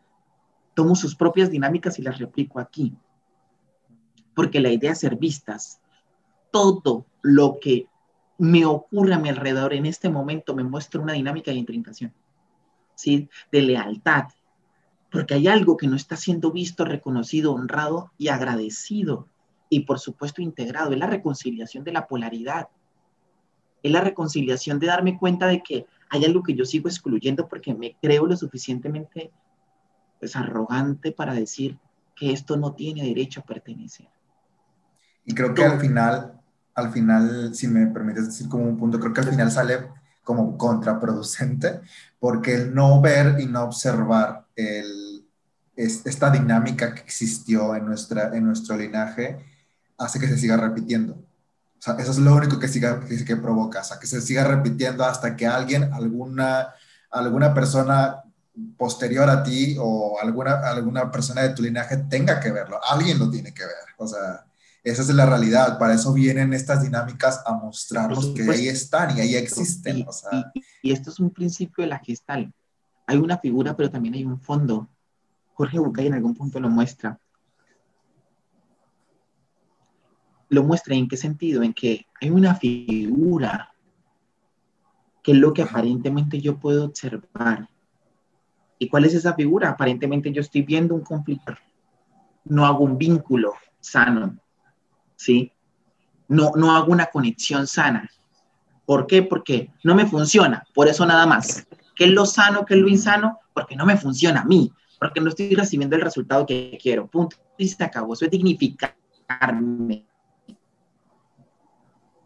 [0.73, 2.95] tomo sus propias dinámicas y las replico aquí.
[4.35, 5.81] Porque la idea es ser vistas.
[6.51, 7.87] Todo lo que
[8.37, 12.13] me ocurre a mi alrededor en este momento me muestra una dinámica de intrincación,
[12.95, 13.29] ¿sí?
[13.51, 14.25] de lealtad,
[15.11, 19.27] porque hay algo que no está siendo visto, reconocido, honrado y agradecido.
[19.69, 20.91] Y por supuesto integrado.
[20.91, 22.69] Es la reconciliación de la polaridad.
[23.83, 27.73] Es la reconciliación de darme cuenta de que hay algo que yo sigo excluyendo porque
[27.73, 29.31] me creo lo suficientemente
[30.19, 31.77] pues, arrogante para decir
[32.15, 34.07] que esto no tiene derecho a pertenecer.
[35.25, 36.39] Y creo que al final,
[36.73, 39.87] al final, si me permites decir como un punto, creo que al final sale
[40.23, 41.81] como contraproducente,
[42.19, 45.25] porque el no ver y no observar el,
[45.75, 49.39] esta dinámica que existió en, nuestra, en nuestro linaje
[49.97, 51.23] hace que se siga repitiendo.
[51.79, 54.43] O sea, eso es lo único que, siga, que, provoca, o sea, que se siga
[54.43, 56.73] repitiendo hasta que alguien, alguna,
[57.09, 58.21] alguna persona
[58.77, 62.79] posterior a ti o alguna, alguna persona de tu linaje tenga que verlo.
[62.83, 63.75] Alguien lo tiene que ver.
[63.97, 64.45] O sea,
[64.83, 65.77] esa es la realidad.
[65.79, 70.05] Para eso vienen estas dinámicas a mostrarnos que ahí están y ahí existen.
[70.81, 72.53] Y, esto es un principio de la gestal.
[73.07, 74.89] Hay una figura, pero también hay un fondo.
[75.53, 77.19] Jorge Bucay en algún punto lo muestra.
[80.49, 81.63] Lo muestra en qué sentido?
[81.63, 83.73] En que hay una figura
[85.23, 87.69] que es lo que aparentemente yo puedo observar.
[88.77, 89.69] ¿Y cuál es esa figura?
[89.69, 91.53] Aparentemente yo estoy viendo un conflicto.
[92.45, 94.37] No hago un vínculo sano
[95.15, 95.51] ¿sí?
[96.27, 98.09] No, no hago una conexión sana.
[98.85, 99.21] ¿Por qué?
[99.21, 101.67] Porque no me funciona, por eso nada más.
[101.95, 103.39] ¿Qué es lo sano, qué es lo insano?
[103.53, 107.07] Porque no me funciona a mí, porque no estoy recibiendo el resultado que quiero.
[107.07, 107.35] Punto.
[107.57, 108.13] Y se acabó.
[108.13, 110.05] Eso es dignificarme.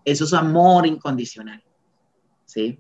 [0.06, 1.64] Eso es amor incondicional.
[2.46, 2.80] ¿Sí?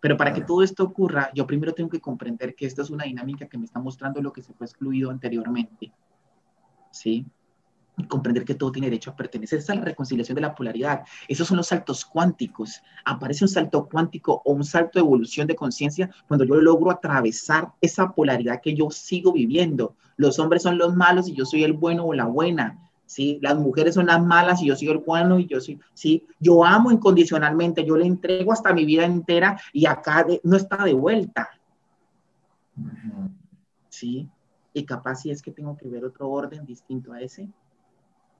[0.00, 3.04] Pero para que todo esto ocurra, yo primero tengo que comprender que esta es una
[3.04, 5.92] dinámica que me está mostrando lo que se fue excluido anteriormente.
[6.90, 7.26] ¿Sí?
[8.08, 9.58] comprender que todo tiene derecho a pertenecer.
[9.58, 11.04] Esa es la reconciliación de la polaridad.
[11.28, 12.82] Esos son los saltos cuánticos.
[13.04, 17.72] Aparece un salto cuántico o un salto de evolución de conciencia cuando yo logro atravesar
[17.80, 19.96] esa polaridad que yo sigo viviendo.
[20.16, 22.78] Los hombres son los malos y yo soy el bueno o la buena.
[23.06, 23.38] ¿Sí?
[23.40, 26.26] Las mujeres son las malas y yo soy el bueno y yo soy, ¿sí?
[26.38, 30.92] Yo amo incondicionalmente, yo le entrego hasta mi vida entera y acá no está de
[30.92, 31.48] vuelta.
[33.88, 34.28] ¿Sí?
[34.74, 37.48] Y capaz si es que tengo que ver otro orden distinto a ese.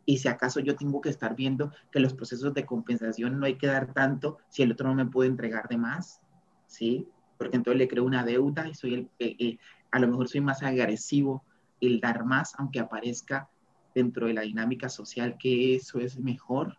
[0.05, 3.57] Y si acaso yo tengo que estar viendo que los procesos de compensación no hay
[3.57, 6.21] que dar tanto si el otro no me puede entregar de más,
[6.67, 7.09] ¿sí?
[7.39, 9.59] Porque entonces le creo una deuda y soy el, eh, eh,
[9.91, 11.43] a lo mejor soy más agresivo
[11.81, 13.49] el dar más, aunque aparezca
[13.97, 16.77] dentro de la dinámica social que eso es mejor.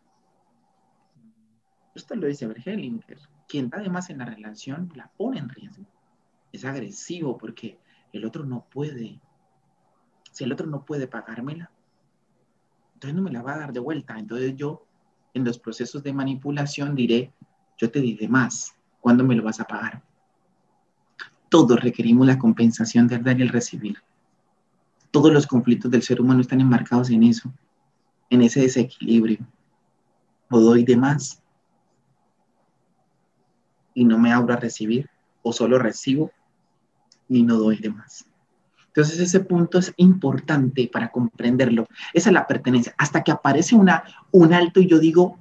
[1.95, 3.17] Esto lo dice Bergelinger.
[3.47, 5.83] Quien da de más en la relación la pone en riesgo.
[6.51, 7.79] Es agresivo porque
[8.13, 9.19] el otro no puede.
[10.31, 11.71] Si el otro no puede pagármela,
[12.93, 14.19] entonces no me la va a dar de vuelta.
[14.19, 14.85] Entonces yo,
[15.33, 17.33] en los procesos de manipulación, diré,
[17.79, 20.03] yo te diré más, ¿cuándo me lo vas a pagar?
[21.49, 23.97] Todos requerimos la compensación del dar y el recibir
[25.17, 27.51] todos los conflictos del ser humano están enmarcados en eso,
[28.29, 29.39] en ese desequilibrio.
[30.51, 31.41] O doy de más
[33.95, 35.09] y no me abro a recibir,
[35.41, 36.31] o solo recibo
[37.27, 38.27] y no doy de más.
[38.85, 41.87] Entonces ese punto es importante para comprenderlo.
[42.13, 42.93] Esa es la pertenencia.
[42.99, 45.39] Hasta que aparece una, un alto y yo digo,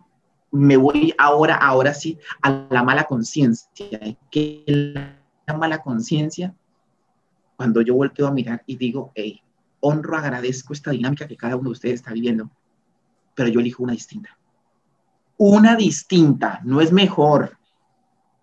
[0.53, 3.69] me voy ahora, ahora sí, a la mala conciencia.
[4.31, 4.95] ¿Qué es
[5.47, 6.55] la mala conciencia?
[7.57, 9.43] Cuando yo volteo a mirar y digo, hey,
[9.81, 12.51] honro, agradezco esta dinámica que cada uno de ustedes está viviendo,
[13.35, 14.37] pero yo elijo una distinta.
[15.37, 17.59] Una distinta, no es mejor,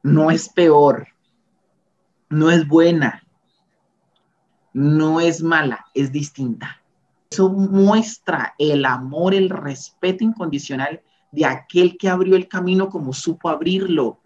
[0.04, 1.08] no es peor,
[2.30, 3.24] no es buena,
[4.74, 6.82] no es mala, es distinta.
[7.32, 13.50] Eso muestra el amor, el respeto incondicional de aquel que abrió el camino como supo
[13.50, 14.20] abrirlo.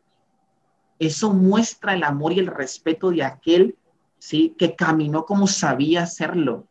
[1.00, 3.78] Eso muestra el amor y el respeto de aquel
[4.20, 4.56] ¿sí?
[4.58, 6.68] que caminó como sabía hacerlo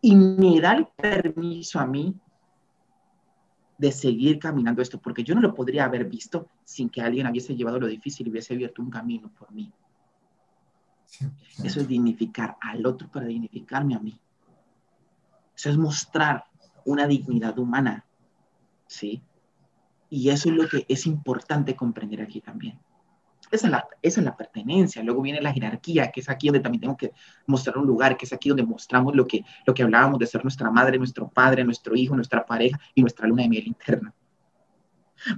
[0.00, 2.14] y me da el permiso a mí
[3.76, 7.54] de seguir caminando esto, porque yo no lo podría haber visto sin que alguien hubiese
[7.54, 9.72] llevado lo difícil y hubiese abierto un camino por mí.
[11.62, 14.20] Eso es dignificar al otro para dignificarme a mí.
[15.56, 16.44] Eso es mostrar
[16.84, 18.04] una dignidad humana,
[18.86, 19.22] ¿sí?
[20.10, 22.78] Y eso es lo que es importante comprender aquí también.
[23.50, 25.02] Esa es, la, pertenencia.
[25.02, 27.12] Luego viene la jerarquía, que es aquí donde también tengo que
[27.46, 30.44] mostrar un lugar, que es aquí donde mostramos lo que, lo que hablábamos de ser
[30.44, 34.14] nuestra madre, nuestro padre, nuestro hijo, nuestra pareja y nuestra luna de miel interna.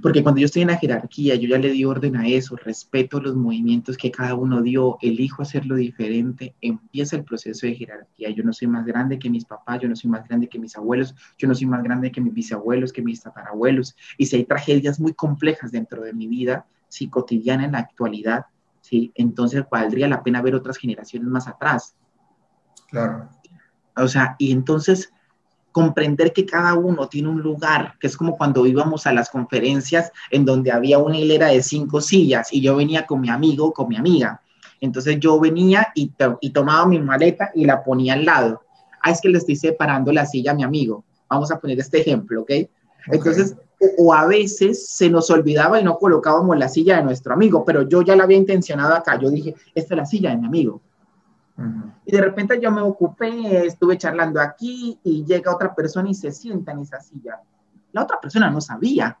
[0.01, 3.19] Porque cuando yo estoy en la jerarquía, yo ya le di orden a eso, respeto
[3.19, 8.29] los movimientos que cada uno dio, elijo hacerlo diferente, empieza el proceso de jerarquía.
[8.29, 10.75] Yo no soy más grande que mis papás, yo no soy más grande que mis
[10.77, 13.95] abuelos, yo no soy más grande que mis bisabuelos, que mis tatarabuelos.
[14.17, 18.45] Y si hay tragedias muy complejas dentro de mi vida, si cotidiana en la actualidad,
[18.81, 19.13] ¿sí?
[19.15, 21.95] entonces valdría la pena ver otras generaciones más atrás.
[22.89, 23.29] Claro.
[23.95, 25.13] O sea, y entonces
[25.71, 30.11] comprender que cada uno tiene un lugar, que es como cuando íbamos a las conferencias
[30.29, 33.87] en donde había una hilera de cinco sillas y yo venía con mi amigo, con
[33.87, 34.41] mi amiga.
[34.81, 38.63] Entonces yo venía y, y tomaba mi maleta y la ponía al lado.
[39.01, 41.05] Ah, es que le estoy separando la silla a mi amigo.
[41.29, 42.49] Vamos a poner este ejemplo, ¿ok?
[42.49, 42.69] okay.
[43.07, 43.55] Entonces,
[43.97, 47.83] o, a veces se nos olvidaba y no colocábamos la silla de nuestro amigo, pero
[47.83, 49.17] yo ya la había intencionado acá.
[49.19, 50.81] Yo dije, esta es la silla de mi amigo.
[52.05, 56.31] Y de repente yo me ocupé, estuve charlando aquí y llega otra persona y se
[56.31, 57.39] sienta en esa silla.
[57.91, 59.17] La otra persona no sabía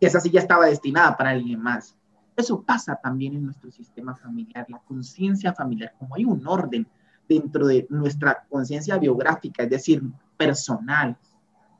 [0.00, 1.94] que esa silla estaba destinada para alguien más.
[2.36, 6.86] Eso pasa también en nuestro sistema familiar, la conciencia familiar, como hay un orden
[7.28, 10.02] dentro de nuestra conciencia biográfica, es decir,
[10.36, 11.16] personal,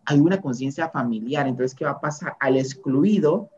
[0.05, 1.47] hay una conciencia familiar.
[1.47, 2.37] Entonces, ¿qué va a pasar?
[2.41, 3.51] Al excluido,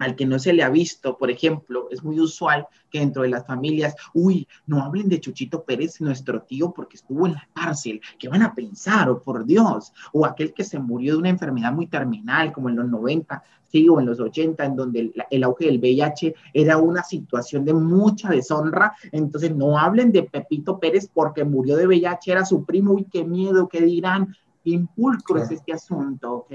[0.00, 3.28] al que no se le ha visto, por ejemplo, es muy usual que dentro de
[3.28, 8.00] las familias, uy, no hablen de Chuchito Pérez, nuestro tío, porque estuvo en la cárcel,
[8.18, 9.10] ¿qué van a pensar?
[9.10, 12.70] O oh, por Dios, o aquel que se murió de una enfermedad muy terminal, como
[12.70, 16.34] en los 90, sí, o en los 80, en donde el, el auge del VIH
[16.54, 21.86] era una situación de mucha deshonra, entonces no hablen de Pepito Pérez porque murió de
[21.86, 24.34] VIH, era su primo, uy, qué miedo, qué dirán,
[24.64, 26.52] impulcro es este asunto, ¿ok?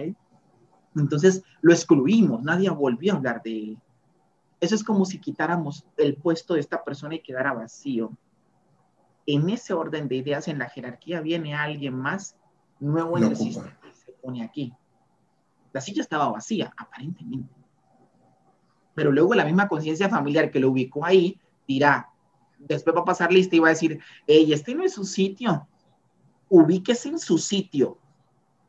[0.96, 3.78] Entonces lo excluimos, nadie volvió a hablar de él.
[4.60, 8.12] Eso es como si quitáramos el puesto de esta persona y quedara vacío.
[9.26, 12.38] En ese orden de ideas, en la jerarquía, viene alguien más
[12.80, 14.74] nuevo en el sistema y se pone aquí.
[15.74, 17.54] La silla estaba vacía, aparentemente.
[18.94, 21.38] Pero luego la misma conciencia familiar que lo ubicó ahí
[21.68, 22.10] dirá,
[22.58, 25.68] después va a pasar lista y va a decir, hey, este no es su sitio,
[26.56, 27.98] ubíquese en su sitio.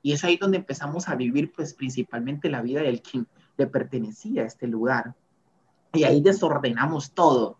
[0.02, 4.42] Y es ahí donde empezamos a vivir, pues, principalmente la vida del quien le pertenecía
[4.42, 5.14] a este lugar.
[5.92, 7.58] Y ahí desordenamos todo,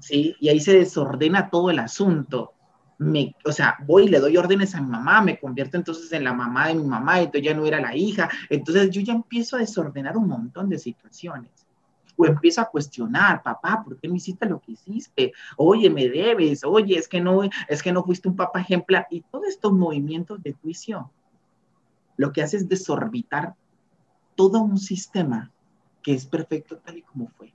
[0.00, 0.34] ¿sí?
[0.40, 2.54] Y ahí se desordena todo el asunto.
[2.98, 6.24] me, o sea, voy y le doy órdenes a mi mamá, me convierto entonces en
[6.24, 9.56] la mamá de mi mamá, entonces ya no era la hija, entonces yo ya empiezo
[9.56, 11.50] a desordenar un montón de situaciones.
[12.16, 15.32] O empiezo a cuestionar, papá, ¿por qué no hiciste lo que hiciste?
[15.56, 19.06] Oye, me debes, oye, es que no, es que no fuiste un papá ejemplar.
[19.10, 21.10] Y todos estos movimientos de juicio
[22.16, 23.54] lo que hace es desorbitar
[24.34, 25.50] todo un sistema
[26.02, 27.52] que es perfecto tal y como fue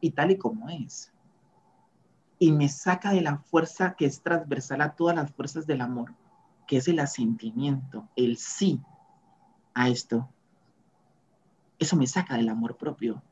[0.00, 1.12] y tal y como es
[2.42, 6.12] y me saca de la fuerza que es transversal a todas las fuerzas del amor,
[6.66, 8.80] que es el asentimiento, el sí
[9.74, 10.28] a esto.
[11.78, 13.22] Eso me saca del amor propio,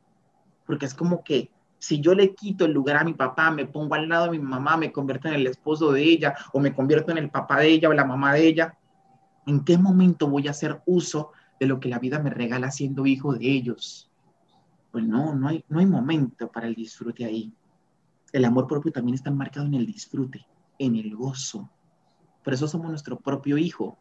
[0.70, 3.94] porque es como que si yo le quito el lugar a mi papá, me pongo
[3.94, 7.10] al lado de mi mamá, me convierto en el esposo de ella o me convierto
[7.10, 8.78] en el papá de ella o la mamá de ella,
[9.46, 13.06] ¿en qué momento voy a hacer uso de lo que la vida me regala siendo
[13.06, 14.10] hijo de ellos?
[14.92, 17.52] Pues no, no hay, no hay momento para el disfrute ahí
[18.32, 20.46] el amor propio también está marcado en el disfrute,
[20.78, 21.68] en el gozo.
[22.44, 23.98] Por eso somos nuestro propio hijo.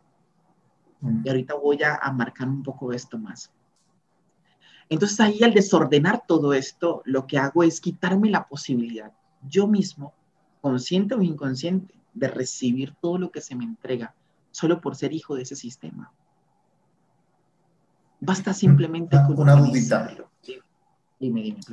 [1.02, 1.22] Mm.
[1.24, 3.52] Y ahorita voy a, a marcar un poco esto más.
[4.90, 9.14] Entonces ahí al desordenar todo esto, lo que hago es quitarme la posibilidad,
[9.48, 10.14] yo mismo,
[10.62, 14.16] consciente o inconsciente, de recibir todo lo que se me entrega,
[14.52, 16.12] solo por ser hijo de ese sistema.
[18.20, 20.10] Basta simplemente con una dudita.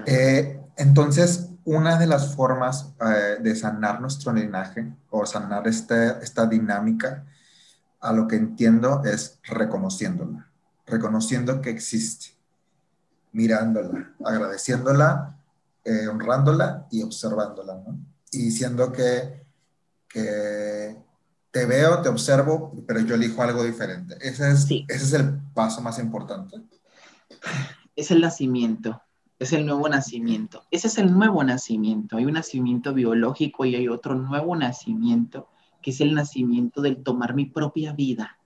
[0.07, 6.47] Eh, entonces, una de las formas eh, de sanar nuestro linaje o sanar este, esta
[6.47, 7.25] dinámica,
[8.01, 10.49] a lo que entiendo es reconociéndola,
[10.87, 12.36] reconociendo que existe,
[13.33, 15.39] mirándola, agradeciéndola,
[15.85, 17.99] eh, honrándola y observándola, ¿no?
[18.33, 19.45] Y diciendo que,
[20.09, 20.97] que
[21.51, 24.17] te veo, te observo, pero yo elijo algo diferente.
[24.21, 26.57] Ese es, ese es el paso más importante.
[27.95, 29.01] Es el nacimiento
[29.39, 30.63] es el nuevo nacimiento.
[30.71, 32.17] Ese es el nuevo nacimiento.
[32.17, 35.49] Hay un nacimiento biológico y hay otro nuevo nacimiento,
[35.83, 38.39] que es el nacimiento del tomar mi propia vida.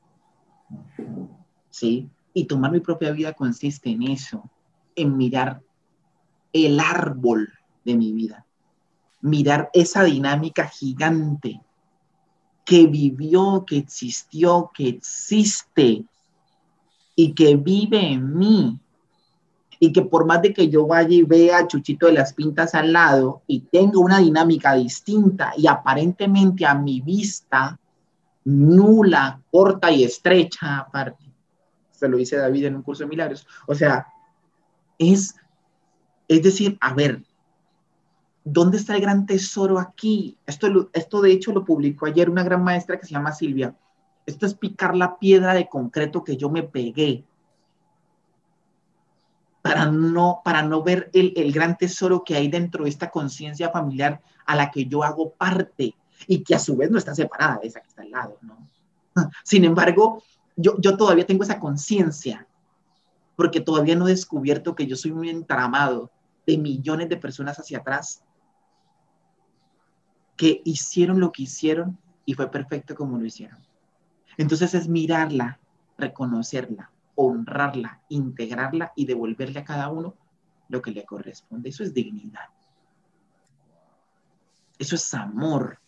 [1.71, 2.11] ¿Sí?
[2.35, 4.51] Y tomar mi propia vida consiste en eso,
[4.95, 5.61] en mirar
[6.53, 7.53] el árbol
[7.85, 8.47] de mi vida,
[9.21, 11.61] mirar esa dinámica gigante
[12.65, 16.05] que vivió, que existió, que existe
[17.17, 18.79] y que vive en mí.
[19.83, 22.75] Y que por más de que yo vaya y vea a Chuchito de las Pintas
[22.75, 27.79] al lado y tenga una dinámica distinta y aparentemente a mi vista
[28.45, 31.25] nula, corta y estrecha aparte,
[31.91, 34.07] se lo dice David en un curso de milagros, o sea,
[35.01, 35.35] es,
[36.29, 37.25] es decir, a ver,
[38.45, 40.37] ¿dónde está el gran tesoro aquí?
[40.47, 43.75] Esto, esto de hecho lo publicó ayer una gran maestra que se llama Silvia.
[44.27, 47.25] Esto es picar la piedra de concreto que yo me pegué
[49.63, 53.71] para no, para no ver el, el gran tesoro que hay dentro de esta conciencia
[53.71, 55.95] familiar a la que yo hago parte
[56.27, 58.59] y que a su vez no está separada de esa que está al lado, ¿no?
[59.45, 60.23] Sin embargo,
[60.57, 62.47] yo, yo todavía tengo esa conciencia,
[63.41, 66.11] porque todavía no he descubierto que yo soy un entramado
[66.47, 68.23] de millones de personas hacia atrás
[70.37, 73.59] que hicieron lo que hicieron y fue perfecto como lo hicieron.
[74.37, 75.59] Entonces es mirarla,
[75.97, 80.15] reconocerla, honrarla, integrarla y devolverle a cada uno
[80.69, 81.71] lo que le corresponde.
[81.71, 82.51] Eso es dignidad.
[84.79, 85.79] Eso es amor.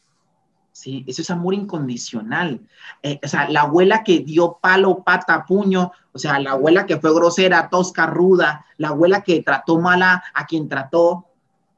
[0.72, 1.04] ¿Sí?
[1.06, 2.60] Eso es amor incondicional.
[3.02, 6.98] Eh, o sea, la abuela que dio palo, pata, puño, o sea, la abuela que
[6.98, 11.26] fue grosera, tosca, ruda, la abuela que trató mala a quien trató,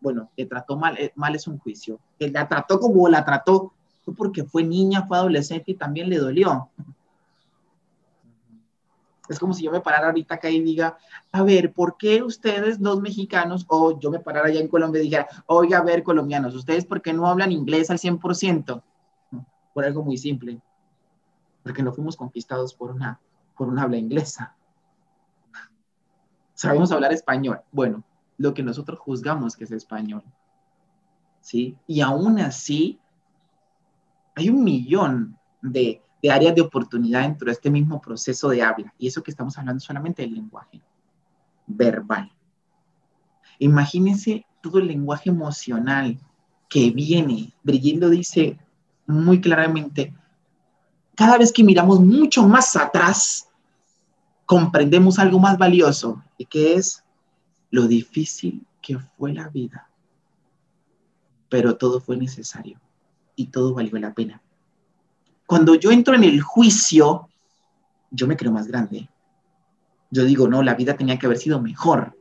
[0.01, 3.73] bueno, que trató mal, eh, mal es un juicio, que la trató como la trató,
[4.05, 6.69] fue porque fue niña, fue adolescente y también le dolió.
[9.29, 10.99] Es como si yo me parara ahorita acá y diga,
[11.33, 15.05] a ver, ¿por qué ustedes los mexicanos, o yo me parara allá en Colombia y
[15.05, 18.83] dijera, oiga, a ver, colombianos, ¿ustedes por qué no hablan inglés al 100%?
[19.73, 20.61] Por algo muy simple,
[21.63, 23.19] porque no fuimos conquistados por una,
[23.57, 24.55] por una habla inglesa.
[26.55, 27.61] Sabemos hablar español.
[27.73, 28.05] Bueno,
[28.37, 30.23] lo que nosotros juzgamos que es español.
[31.41, 31.77] ¿Sí?
[31.87, 33.01] Y aún así,
[34.35, 38.95] hay un millón de de áreas de oportunidad dentro de este mismo proceso de habla.
[38.97, 40.81] Y eso que estamos hablando solamente del lenguaje
[41.67, 42.33] verbal.
[43.59, 46.19] Imagínense todo el lenguaje emocional
[46.71, 47.53] que viene.
[47.63, 48.59] Brillendo dice
[49.07, 50.15] muy claramente,
[51.15, 53.51] cada vez que miramos mucho más atrás,
[54.47, 57.05] comprendemos algo más valioso, y que es
[57.71, 59.91] lo difícil que fue la vida.
[61.51, 62.81] Pero todo fue necesario
[63.37, 64.41] y todo valió la pena
[65.47, 67.29] cuando yo entro en el juicio,
[68.11, 69.09] yo me creo más grande.
[70.11, 72.17] Yo digo, no, la vida tenía que haber sido mejor.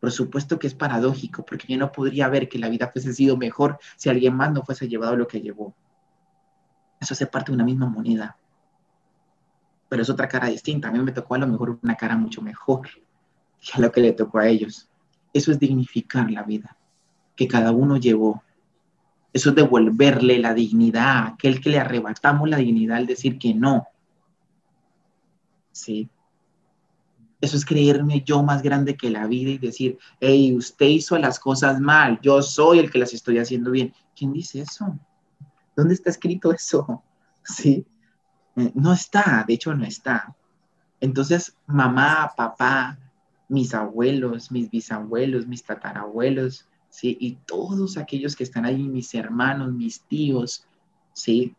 [0.00, 3.36] Por supuesto que es paradójico, porque yo no podría ver que la vida fuese sido
[3.36, 5.74] mejor si alguien más no fuese llevado lo que llevó.
[7.00, 8.36] Eso hace parte de una misma moneda.
[9.88, 10.88] Pero es otra cara distinta.
[10.88, 12.88] A mí me tocó a lo mejor una cara mucho mejor
[13.60, 14.88] que a lo que le tocó a ellos.
[15.32, 16.76] Eso es dignificar la vida
[17.34, 18.42] que cada uno llevó.
[19.32, 23.54] Eso es devolverle la dignidad a aquel que le arrebatamos la dignidad al decir que
[23.54, 23.86] no.
[25.72, 26.08] Sí.
[27.40, 31.40] Eso es creerme yo más grande que la vida y decir, hey, usted hizo las
[31.40, 33.92] cosas mal, yo soy el que las estoy haciendo bien.
[34.14, 34.98] ¿Quién dice eso?
[35.74, 37.02] ¿Dónde está escrito eso?
[37.44, 37.84] Sí.
[38.54, 40.36] Eh, no está, de hecho no está.
[41.00, 42.96] Entonces, mamá, papá,
[43.48, 47.16] mis abuelos, mis bisabuelos, mis tatarabuelos, ¿sí?
[47.18, 50.66] Y todos aquellos que están ahí, mis hermanos, mis tíos,
[51.14, 51.56] ¿sí?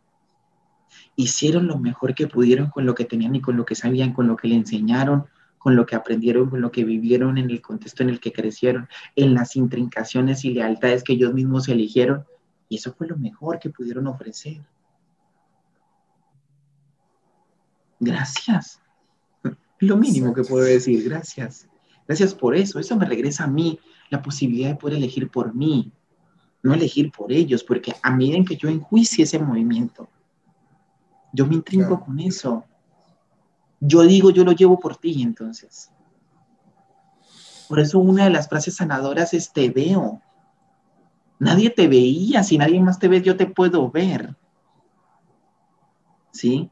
[1.16, 4.28] Hicieron lo mejor que pudieron con lo que tenían y con lo que sabían, con
[4.28, 5.26] lo que le enseñaron,
[5.58, 8.88] con lo que aprendieron, con lo que vivieron en el contexto en el que crecieron,
[9.16, 12.26] en las intrincaciones y lealtades que ellos mismos eligieron.
[12.70, 14.62] Y eso fue lo mejor que pudieron ofrecer.
[18.00, 18.80] Gracias.
[19.80, 21.68] Lo mínimo que puedo decir, gracias.
[22.08, 22.80] Gracias por eso.
[22.80, 23.80] Eso me regresa a mí
[24.10, 25.91] la posibilidad de poder elegir por mí,
[26.62, 30.08] no elegir por ellos, porque a medida que yo enjuicie ese movimiento,
[31.34, 32.64] yo me intrinco con eso.
[33.80, 35.91] Yo digo, yo lo llevo por ti, entonces.
[37.68, 40.22] Por eso una de las frases sanadoras es te veo.
[41.39, 44.36] Nadie te veía, si nadie más te ve, yo te puedo ver.
[46.32, 46.70] ¿Sí?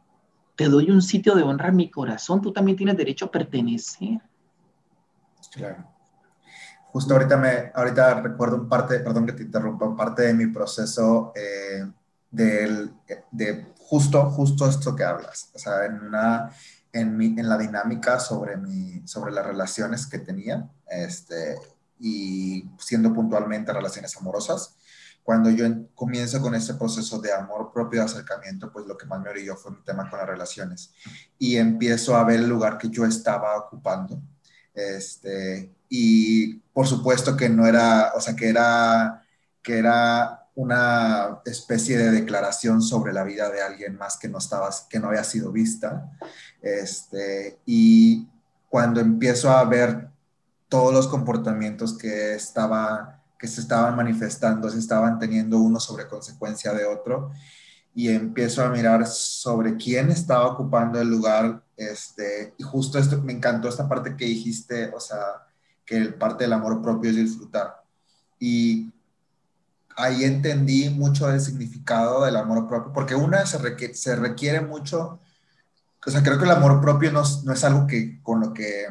[0.56, 4.22] Te doy un sitio de honra en mi corazón, tú también tienes derecho a pertenecer.
[5.52, 6.01] Claro.
[6.92, 11.32] Justo ahorita me, ahorita recuerdo un parte, perdón que te interrumpa, parte de mi proceso
[11.36, 11.86] eh,
[12.30, 12.90] de,
[13.32, 15.52] de justo, justo esto que hablas.
[15.54, 16.52] O sea, en una,
[16.94, 21.58] en, la dinámica sobre, mi, sobre las relaciones que tenía este,
[22.00, 24.78] y siendo puntualmente relaciones amorosas.
[25.24, 29.30] Cuando yo comienzo con ese proceso de amor propio, acercamiento, pues lo que más me
[29.30, 30.94] orilló fue mi tema con las relaciones.
[31.38, 34.20] Y empiezo a ver el lugar que yo estaba ocupando.
[34.74, 39.24] Este, y por supuesto que no era, o sea, que era,
[39.62, 44.70] que era una especie de declaración sobre la vida de alguien más que no, estaba,
[44.90, 46.12] que no había sido vista.
[46.62, 48.28] Este, y
[48.70, 50.10] cuando empiezo a ver
[50.70, 56.74] todos los comportamientos que, estaba, que se estaban manifestando, se estaban teniendo uno sobre consecuencia
[56.74, 57.32] de otro,
[57.94, 63.34] y empiezo a mirar sobre quién estaba ocupando el lugar, este, y justo esto, me
[63.34, 65.20] encantó esta parte que dijiste, o sea,
[65.86, 67.84] que el parte del amor propio es disfrutar.
[68.40, 68.92] Y
[69.96, 75.20] ahí entendí mucho del significado del amor propio, porque una se requiere, se requiere mucho,
[76.06, 78.88] o sea, creo que el amor propio no, no, es algo que con lo que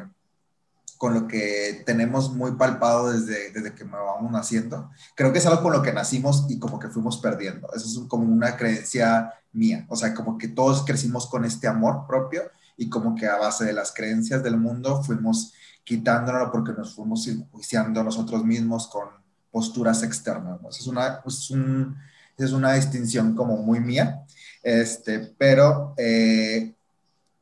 [0.99, 4.91] con lo que tenemos muy palpado desde, desde que vamos naciendo.
[5.17, 7.69] Creo que es algo con lo que nacimos y como que fuimos perdiendo.
[7.75, 9.87] Eso es como una creencia mía.
[9.89, 12.43] O sea, como que todos crecimos con este amor propio
[12.77, 15.53] y como que a base de las creencias del mundo fuimos
[15.85, 19.09] quitándolo porque nos fuimos enjuiciando nosotros mismos con
[19.51, 20.61] posturas externas.
[20.79, 21.97] Es, una, es, un,
[22.37, 24.25] es, una distinción como muy mía,
[24.63, 26.73] este, pero eh,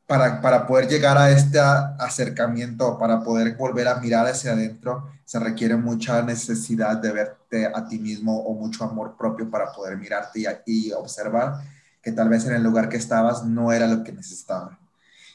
[0.07, 5.39] para, para, poder llegar a este acercamiento, para poder volver a mirar hacia adentro, se
[5.39, 10.39] requiere mucha necesidad de verte a ti mismo o mucho amor propio para poder mirarte
[10.65, 11.61] y, y observar
[12.01, 14.78] que tal vez en el lugar que estabas no era lo que necesitaba.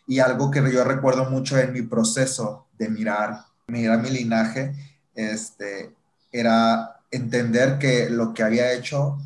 [0.06, 4.74] Y algo que yo recuerdo mucho en mi proceso de mirar, mirar mi linaje,
[5.14, 5.94] este,
[6.32, 9.18] era entender que lo que había hecho,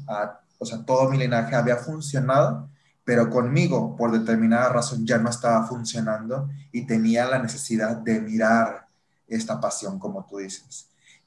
[0.58, 2.68] o sea, todo mi linaje había funcionado,
[3.04, 8.86] pero conmigo, por determinada razón, ya no estaba funcionando y tenía la necesidad de mirar
[9.26, 10.86] esta pasión, como tú dices.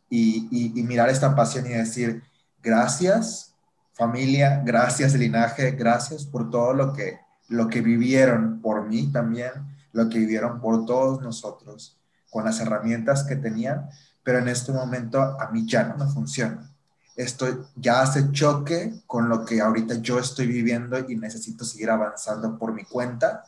[0.09, 0.47] Y,
[0.77, 2.21] y, mirar esta pasión y decir,
[2.61, 3.51] gracias
[3.93, 7.19] familia, gracias linaje, gracias por todo lo que,
[7.51, 9.51] lo que vivieron por mí también,
[9.91, 11.99] lo que vivieron por todos nosotros,
[12.29, 13.89] con las herramientas que tenían,
[14.23, 16.71] pero en este momento a mí ya no me funciona.
[17.17, 22.57] Esto ya hace choque con lo que ahorita yo estoy viviendo y necesito seguir avanzando
[22.57, 23.43] por mi cuenta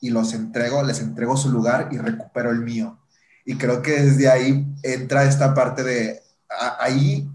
[0.00, 3.00] y los entrego, les entrego su lugar y recupero el mío.
[3.44, 6.22] Y creo que desde ahí entra esta parte de,
[6.78, 7.28] ahí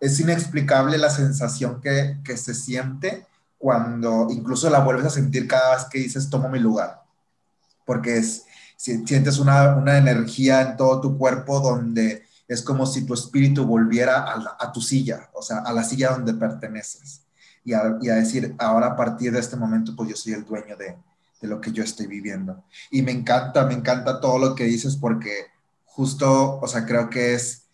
[0.00, 3.26] es inexplicable la sensación que se siente
[3.60, 7.02] cuando incluso la vuelves a sentir cada vez que dices, tomo mi lugar.
[7.84, 8.46] Porque es,
[8.78, 14.24] sientes una, una, energía en todo tu cuerpo donde es como si tu espíritu volviera
[14.58, 17.20] a, tu silla, o sea, a la silla donde perteneces.
[17.62, 20.46] Y a, y a, decir, ahora a partir de este momento, pues yo soy el
[20.46, 20.96] dueño de,
[21.42, 22.64] de lo que yo estoy viviendo.
[22.90, 25.48] Y me encanta, me encanta todo lo que dices porque
[25.84, 27.64] justo, o sea, creo que es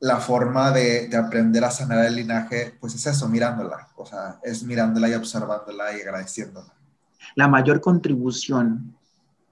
[0.00, 4.38] la forma de, de, aprender a sanar el linaje, pues es eso, mirándola, o sea,
[4.42, 6.72] es mirándola y observándola y agradeciéndola.
[7.34, 8.96] La mayor contribución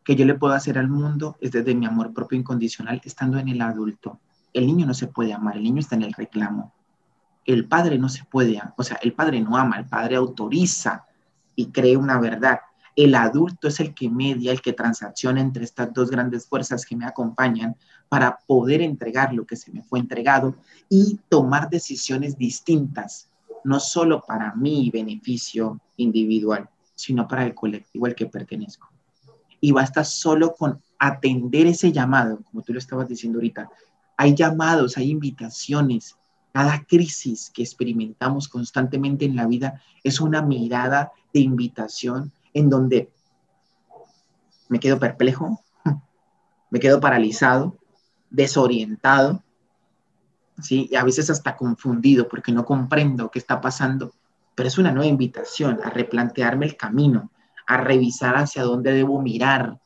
[0.09, 3.49] que yo le puedo hacer al mundo es desde mi amor propio incondicional, estando en
[3.49, 4.19] el adulto.
[4.55, 6.73] El niño no se puede amar, el niño está en el reclamo.
[7.45, 11.05] El padre no se puede, o sea, el padre no ama, el padre autoriza
[11.55, 12.61] y cree una verdad.
[12.99, 16.97] El adulto es el que media, el que transacciona entre estas dos grandes fuerzas que
[16.97, 17.77] me acompañan
[18.09, 20.57] para poder entregar lo que se me fue entregado
[20.89, 23.29] y tomar decisiones distintas,
[23.63, 28.89] no solo para mi beneficio individual, sino para el colectivo al que pertenezco.
[29.61, 33.71] Y basta solo con atender ese llamado, como tú lo estabas diciendo ahorita.
[34.17, 36.17] Hay llamados, hay invitaciones.
[36.53, 43.11] Cada crisis que experimentamos constantemente en la vida es una mirada de invitación en donde
[44.69, 45.63] me quedo perplejo,
[46.71, 47.77] me quedo paralizado,
[48.31, 49.43] desorientado,
[50.61, 50.89] ¿sí?
[50.91, 54.13] y a veces hasta confundido porque no comprendo qué está pasando,
[54.55, 57.31] pero es una nueva invitación a replantearme el camino,
[57.67, 59.79] a revisar hacia dónde debo mirar.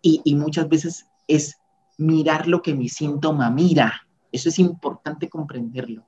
[0.00, 1.58] Y, y muchas veces es
[1.98, 4.06] mirar lo que mi síntoma mira.
[4.30, 6.04] Eso es importante comprenderlo.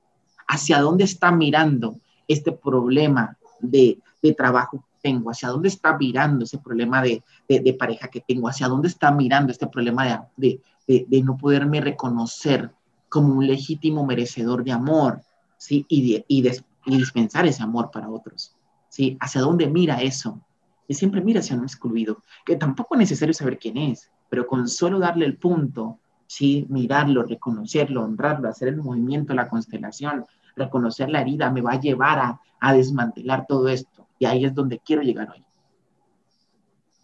[0.47, 6.57] Hacia dónde está mirando este problema de, de trabajo tengo, hacia dónde está mirando ese
[6.57, 11.21] problema de, de, de, pareja que tengo, hacia dónde está mirando este problema de, de,
[11.21, 12.71] no poderme reconocer
[13.07, 15.21] como un legítimo merecedor de amor,
[15.57, 15.85] ¿sí?
[15.89, 16.49] Y, y,
[16.85, 18.55] y dispensar ese amor para otros,
[18.89, 19.15] ¿sí?
[19.19, 20.41] ¿Hacia dónde mira eso?
[20.87, 24.67] Y siempre mira hacia un excluido, que tampoco es necesario saber quién es, pero con
[24.67, 26.65] solo darle el punto, ¿sí?
[26.67, 30.25] Mirarlo, reconocerlo, honrarlo, hacer el movimiento, la constelación,
[30.55, 34.04] reconocer la herida, me va a llevar a, a desmantelar todo esto.
[34.19, 35.43] Y ahí es donde quiero llegar hoy.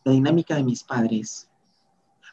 [0.03, 1.49] La dinámica de mis padres,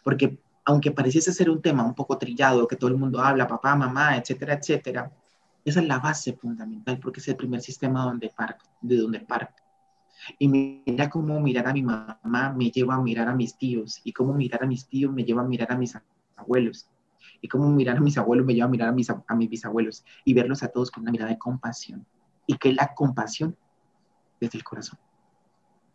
[0.02, 3.74] porque aunque pareciese ser un tema un poco trillado, que todo el mundo habla, papá,
[3.74, 5.10] mamá, etcétera, etcétera,
[5.64, 9.62] esa es la base fundamental porque es el primer sistema donde parto, de donde parto.
[10.38, 14.12] Y mira cómo mirar a mi mamá me lleva a mirar a mis tíos, y
[14.12, 15.96] cómo mirar a mis tíos me lleva a mirar a mis
[16.36, 16.88] abuelos,
[17.40, 20.04] y cómo mirar a mis abuelos me lleva a mirar a mis, a mis bisabuelos,
[20.24, 22.06] y verlos a todos con una mirada de compasión.
[22.46, 23.56] ¿Y que la compasión?
[24.40, 24.98] Desde el corazón.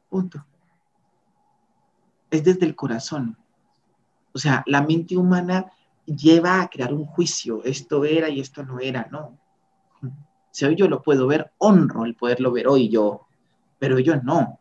[0.09, 0.45] Punto.
[2.29, 3.37] Es desde el corazón.
[4.33, 5.71] O sea, la mente humana
[6.05, 9.37] lleva a crear un juicio, esto era y esto no era, no.
[10.51, 13.27] Si hoy yo lo puedo ver, honro el poderlo ver hoy yo,
[13.79, 14.59] pero ellos no.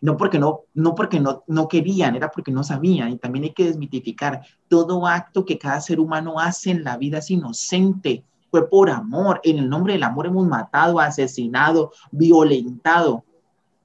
[0.00, 3.10] No porque no, no porque no, no querían, era porque no sabían.
[3.10, 7.18] Y también hay que desmitificar, todo acto que cada ser humano hace en la vida
[7.18, 9.40] es inocente, fue por amor.
[9.44, 13.24] En el nombre del amor hemos matado, asesinado, violentado,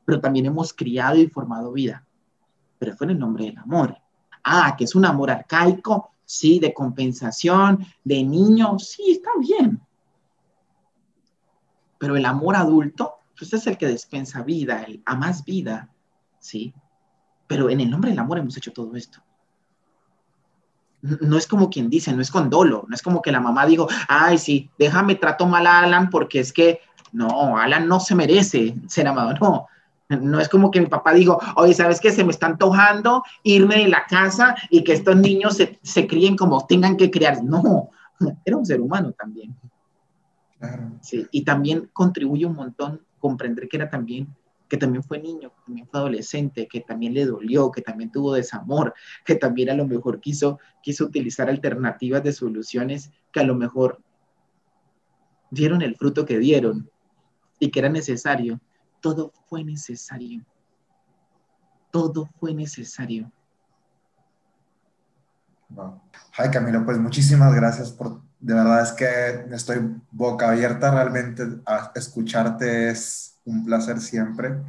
[0.05, 2.05] pero también hemos criado y formado vida.
[2.79, 3.97] Pero fue en el nombre del amor.
[4.43, 9.81] Ah, que es un amor arcaico, sí, de compensación, de niño, sí, está bien.
[11.97, 15.89] Pero el amor adulto, pues es el que despensa vida, el a más vida,
[16.39, 16.73] sí.
[17.47, 19.21] Pero en el nombre del amor hemos hecho todo esto.
[21.03, 23.65] No es como quien dice, no es con dolo, no es como que la mamá
[23.65, 26.79] dijo, ay, sí, déjame trato mal a Alan porque es que,
[27.11, 29.67] no, Alan no se merece ser amado, no,
[30.09, 32.11] no es como que mi papá dijo, oye, ¿sabes qué?
[32.11, 36.35] Se me está antojando irme de la casa y que estos niños se, se críen
[36.35, 37.43] como tengan que criar.
[37.43, 37.89] No,
[38.45, 39.55] era un ser humano también.
[40.59, 40.91] Claro.
[41.01, 44.27] Sí, y también contribuye un montón comprender que era también,
[44.73, 48.33] que también fue niño, que también fue adolescente, que también le dolió, que también tuvo
[48.33, 53.53] desamor, que también a lo mejor quiso, quiso utilizar alternativas de soluciones que a lo
[53.53, 54.01] mejor
[55.51, 56.89] dieron el fruto que dieron
[57.59, 58.59] y que era necesario
[59.03, 60.45] todo fue necesario.
[61.91, 63.29] Todo fue necesario.
[65.69, 66.01] Wow.
[66.37, 71.91] Ay, Camilo, pues muchísimas gracias por, de verdad es que estoy boca abierta realmente a
[71.95, 74.61] escucharte, es un placer siempre.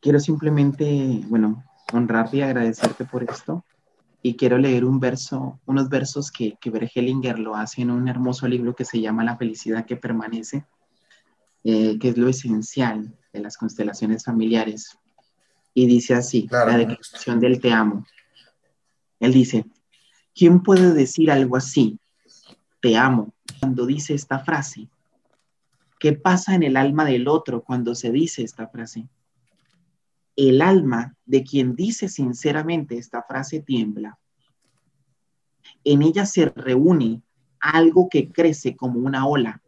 [0.00, 3.64] Quiero simplemente, bueno, honrarte y agradecerte por esto.
[4.22, 6.70] Y quiero leer un verso, unos versos que, que
[7.38, 10.66] lo hace en un hermoso libro que se llama La felicidad que permanece,
[11.64, 14.98] eh, que es lo esencial de las constelaciones familiares.
[15.72, 16.72] Y dice así, claro.
[16.72, 18.04] la declaración del te amo.
[19.20, 19.64] Él dice,
[20.34, 21.98] ¿quién puede decir algo así?
[22.80, 24.88] Te amo, cuando dice esta frase.
[26.00, 29.08] ¿Qué pasa en el alma del otro cuando se dice esta frase?
[30.34, 34.18] El alma de quien dice sinceramente esta frase tiembla.
[35.84, 37.22] En ella se reúne
[37.60, 39.62] algo que crece como una ola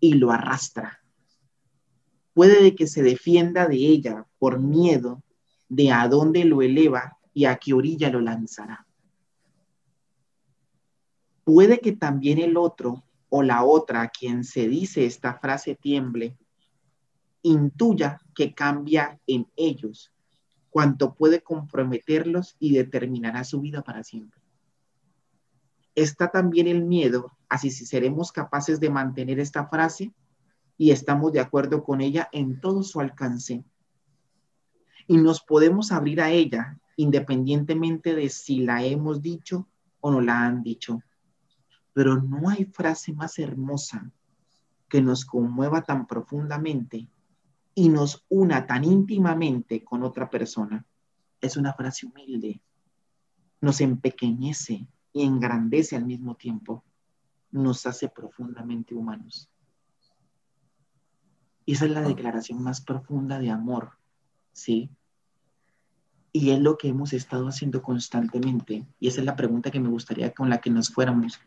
[0.00, 1.00] y lo arrastra
[2.40, 5.22] puede de que se defienda de ella por miedo
[5.68, 8.86] de a dónde lo eleva y a qué orilla lo lanzará.
[11.44, 16.36] Puede que también el otro o la otra a quien se dice esta frase tiemble,
[17.42, 20.12] intuya que cambia en ellos
[20.68, 24.40] cuanto puede comprometerlos y determinará su vida para siempre.
[25.94, 30.12] Está también el miedo a si seremos capaces de mantener esta frase
[30.76, 33.64] y estamos de acuerdo con ella en todo su alcance.
[35.06, 39.68] Y nos podemos abrir a ella independientemente de si la hemos dicho
[40.00, 41.02] o no la han dicho.
[41.92, 44.10] Pero no hay frase más hermosa
[44.88, 47.08] que nos conmueva tan profundamente
[47.74, 50.84] y nos una tan íntimamente con otra persona.
[51.40, 52.60] Es una frase humilde,
[53.60, 56.84] nos empequeñece y engrandece al mismo tiempo,
[57.50, 59.48] nos hace profundamente humanos.
[61.64, 63.92] Y esa es la declaración más profunda de amor,
[64.52, 64.90] ¿sí?
[66.32, 68.86] Y es lo que hemos estado haciendo constantemente.
[68.98, 71.40] Y esa es la pregunta que me gustaría con la que nos fuéramos.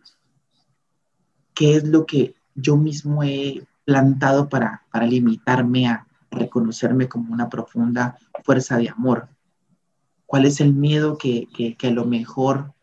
[1.53, 7.49] ¿Qué es lo que yo mismo he plantado para, para limitarme a reconocerme como una
[7.49, 9.29] profunda fuerza de amor?
[10.25, 11.47] ¿Cuál es el miedo que,
[11.77, 12.73] que, a lo mejor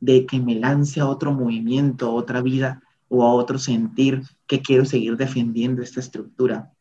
[0.00, 4.62] de que me lance a otro movimiento, a otra vida o a otro sentir que
[4.62, 6.72] quiero seguir defendiendo esta estructura?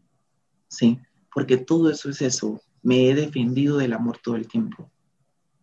[0.67, 0.99] ¿Sí?
[1.33, 2.61] Porque todo eso es eso.
[2.83, 4.89] Me he defendido del amor todo el tiempo,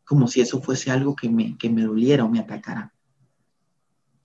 [0.05, 2.93] como si eso fuese algo que me, que me doliera o me atacara.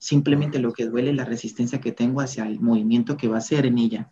[0.02, 3.40] Simplemente lo que duele es la resistencia que tengo hacia el movimiento que va a
[3.40, 4.10] ser en ella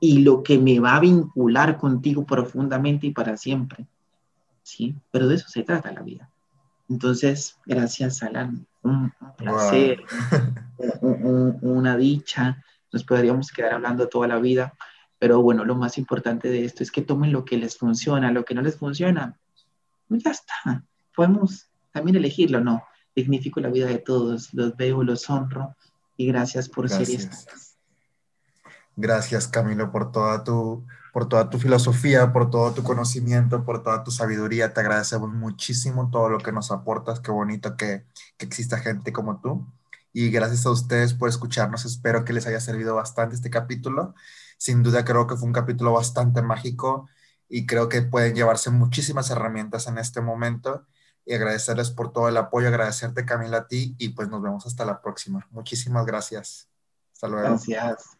[0.00, 3.86] y lo que me va a vincular contigo profundamente y para siempre.
[4.62, 4.94] ¿Sí?
[5.10, 6.30] Pero de eso se trata la vida.
[6.88, 8.66] Entonces, gracias, Alan.
[8.80, 10.02] Un, placer,
[11.60, 12.64] una dicha.
[12.90, 14.72] Nos podríamos quedar hablando toda la vida,
[15.18, 18.46] pero bueno, lo más importante de esto es que tomen lo que les funciona, lo
[18.46, 19.36] que no les funciona.
[20.08, 20.82] Pues ya está.
[21.14, 22.84] Podemos también elegirlo, ¿no?
[23.20, 25.76] Dignifico la vida de todos, los veo, los honro
[26.16, 27.76] y gracias por ser estas.
[28.96, 34.04] Gracias, Camilo, por toda tu, por toda tu filosofía, por todo tu conocimiento, por toda
[34.04, 34.74] tu sabiduría.
[34.74, 37.20] Te agradecemos muchísimo todo lo que nos aportas.
[37.20, 38.04] Qué bonito que,
[38.36, 39.66] que exista gente como tú.
[40.12, 41.84] Y gracias a ustedes por escucharnos.
[41.84, 44.14] Espero que les haya servido bastante este capítulo.
[44.58, 47.08] Sin duda creo que fue un capítulo bastante mágico
[47.48, 50.86] y creo que pueden llevarse muchísimas herramientas en este momento.
[51.30, 54.84] Y agradecerles por todo el apoyo, agradecerte Camila a ti y pues nos vemos hasta
[54.84, 55.46] la próxima.
[55.52, 56.68] Muchísimas gracias.
[57.12, 57.50] Hasta luego.
[57.50, 58.18] Gracias.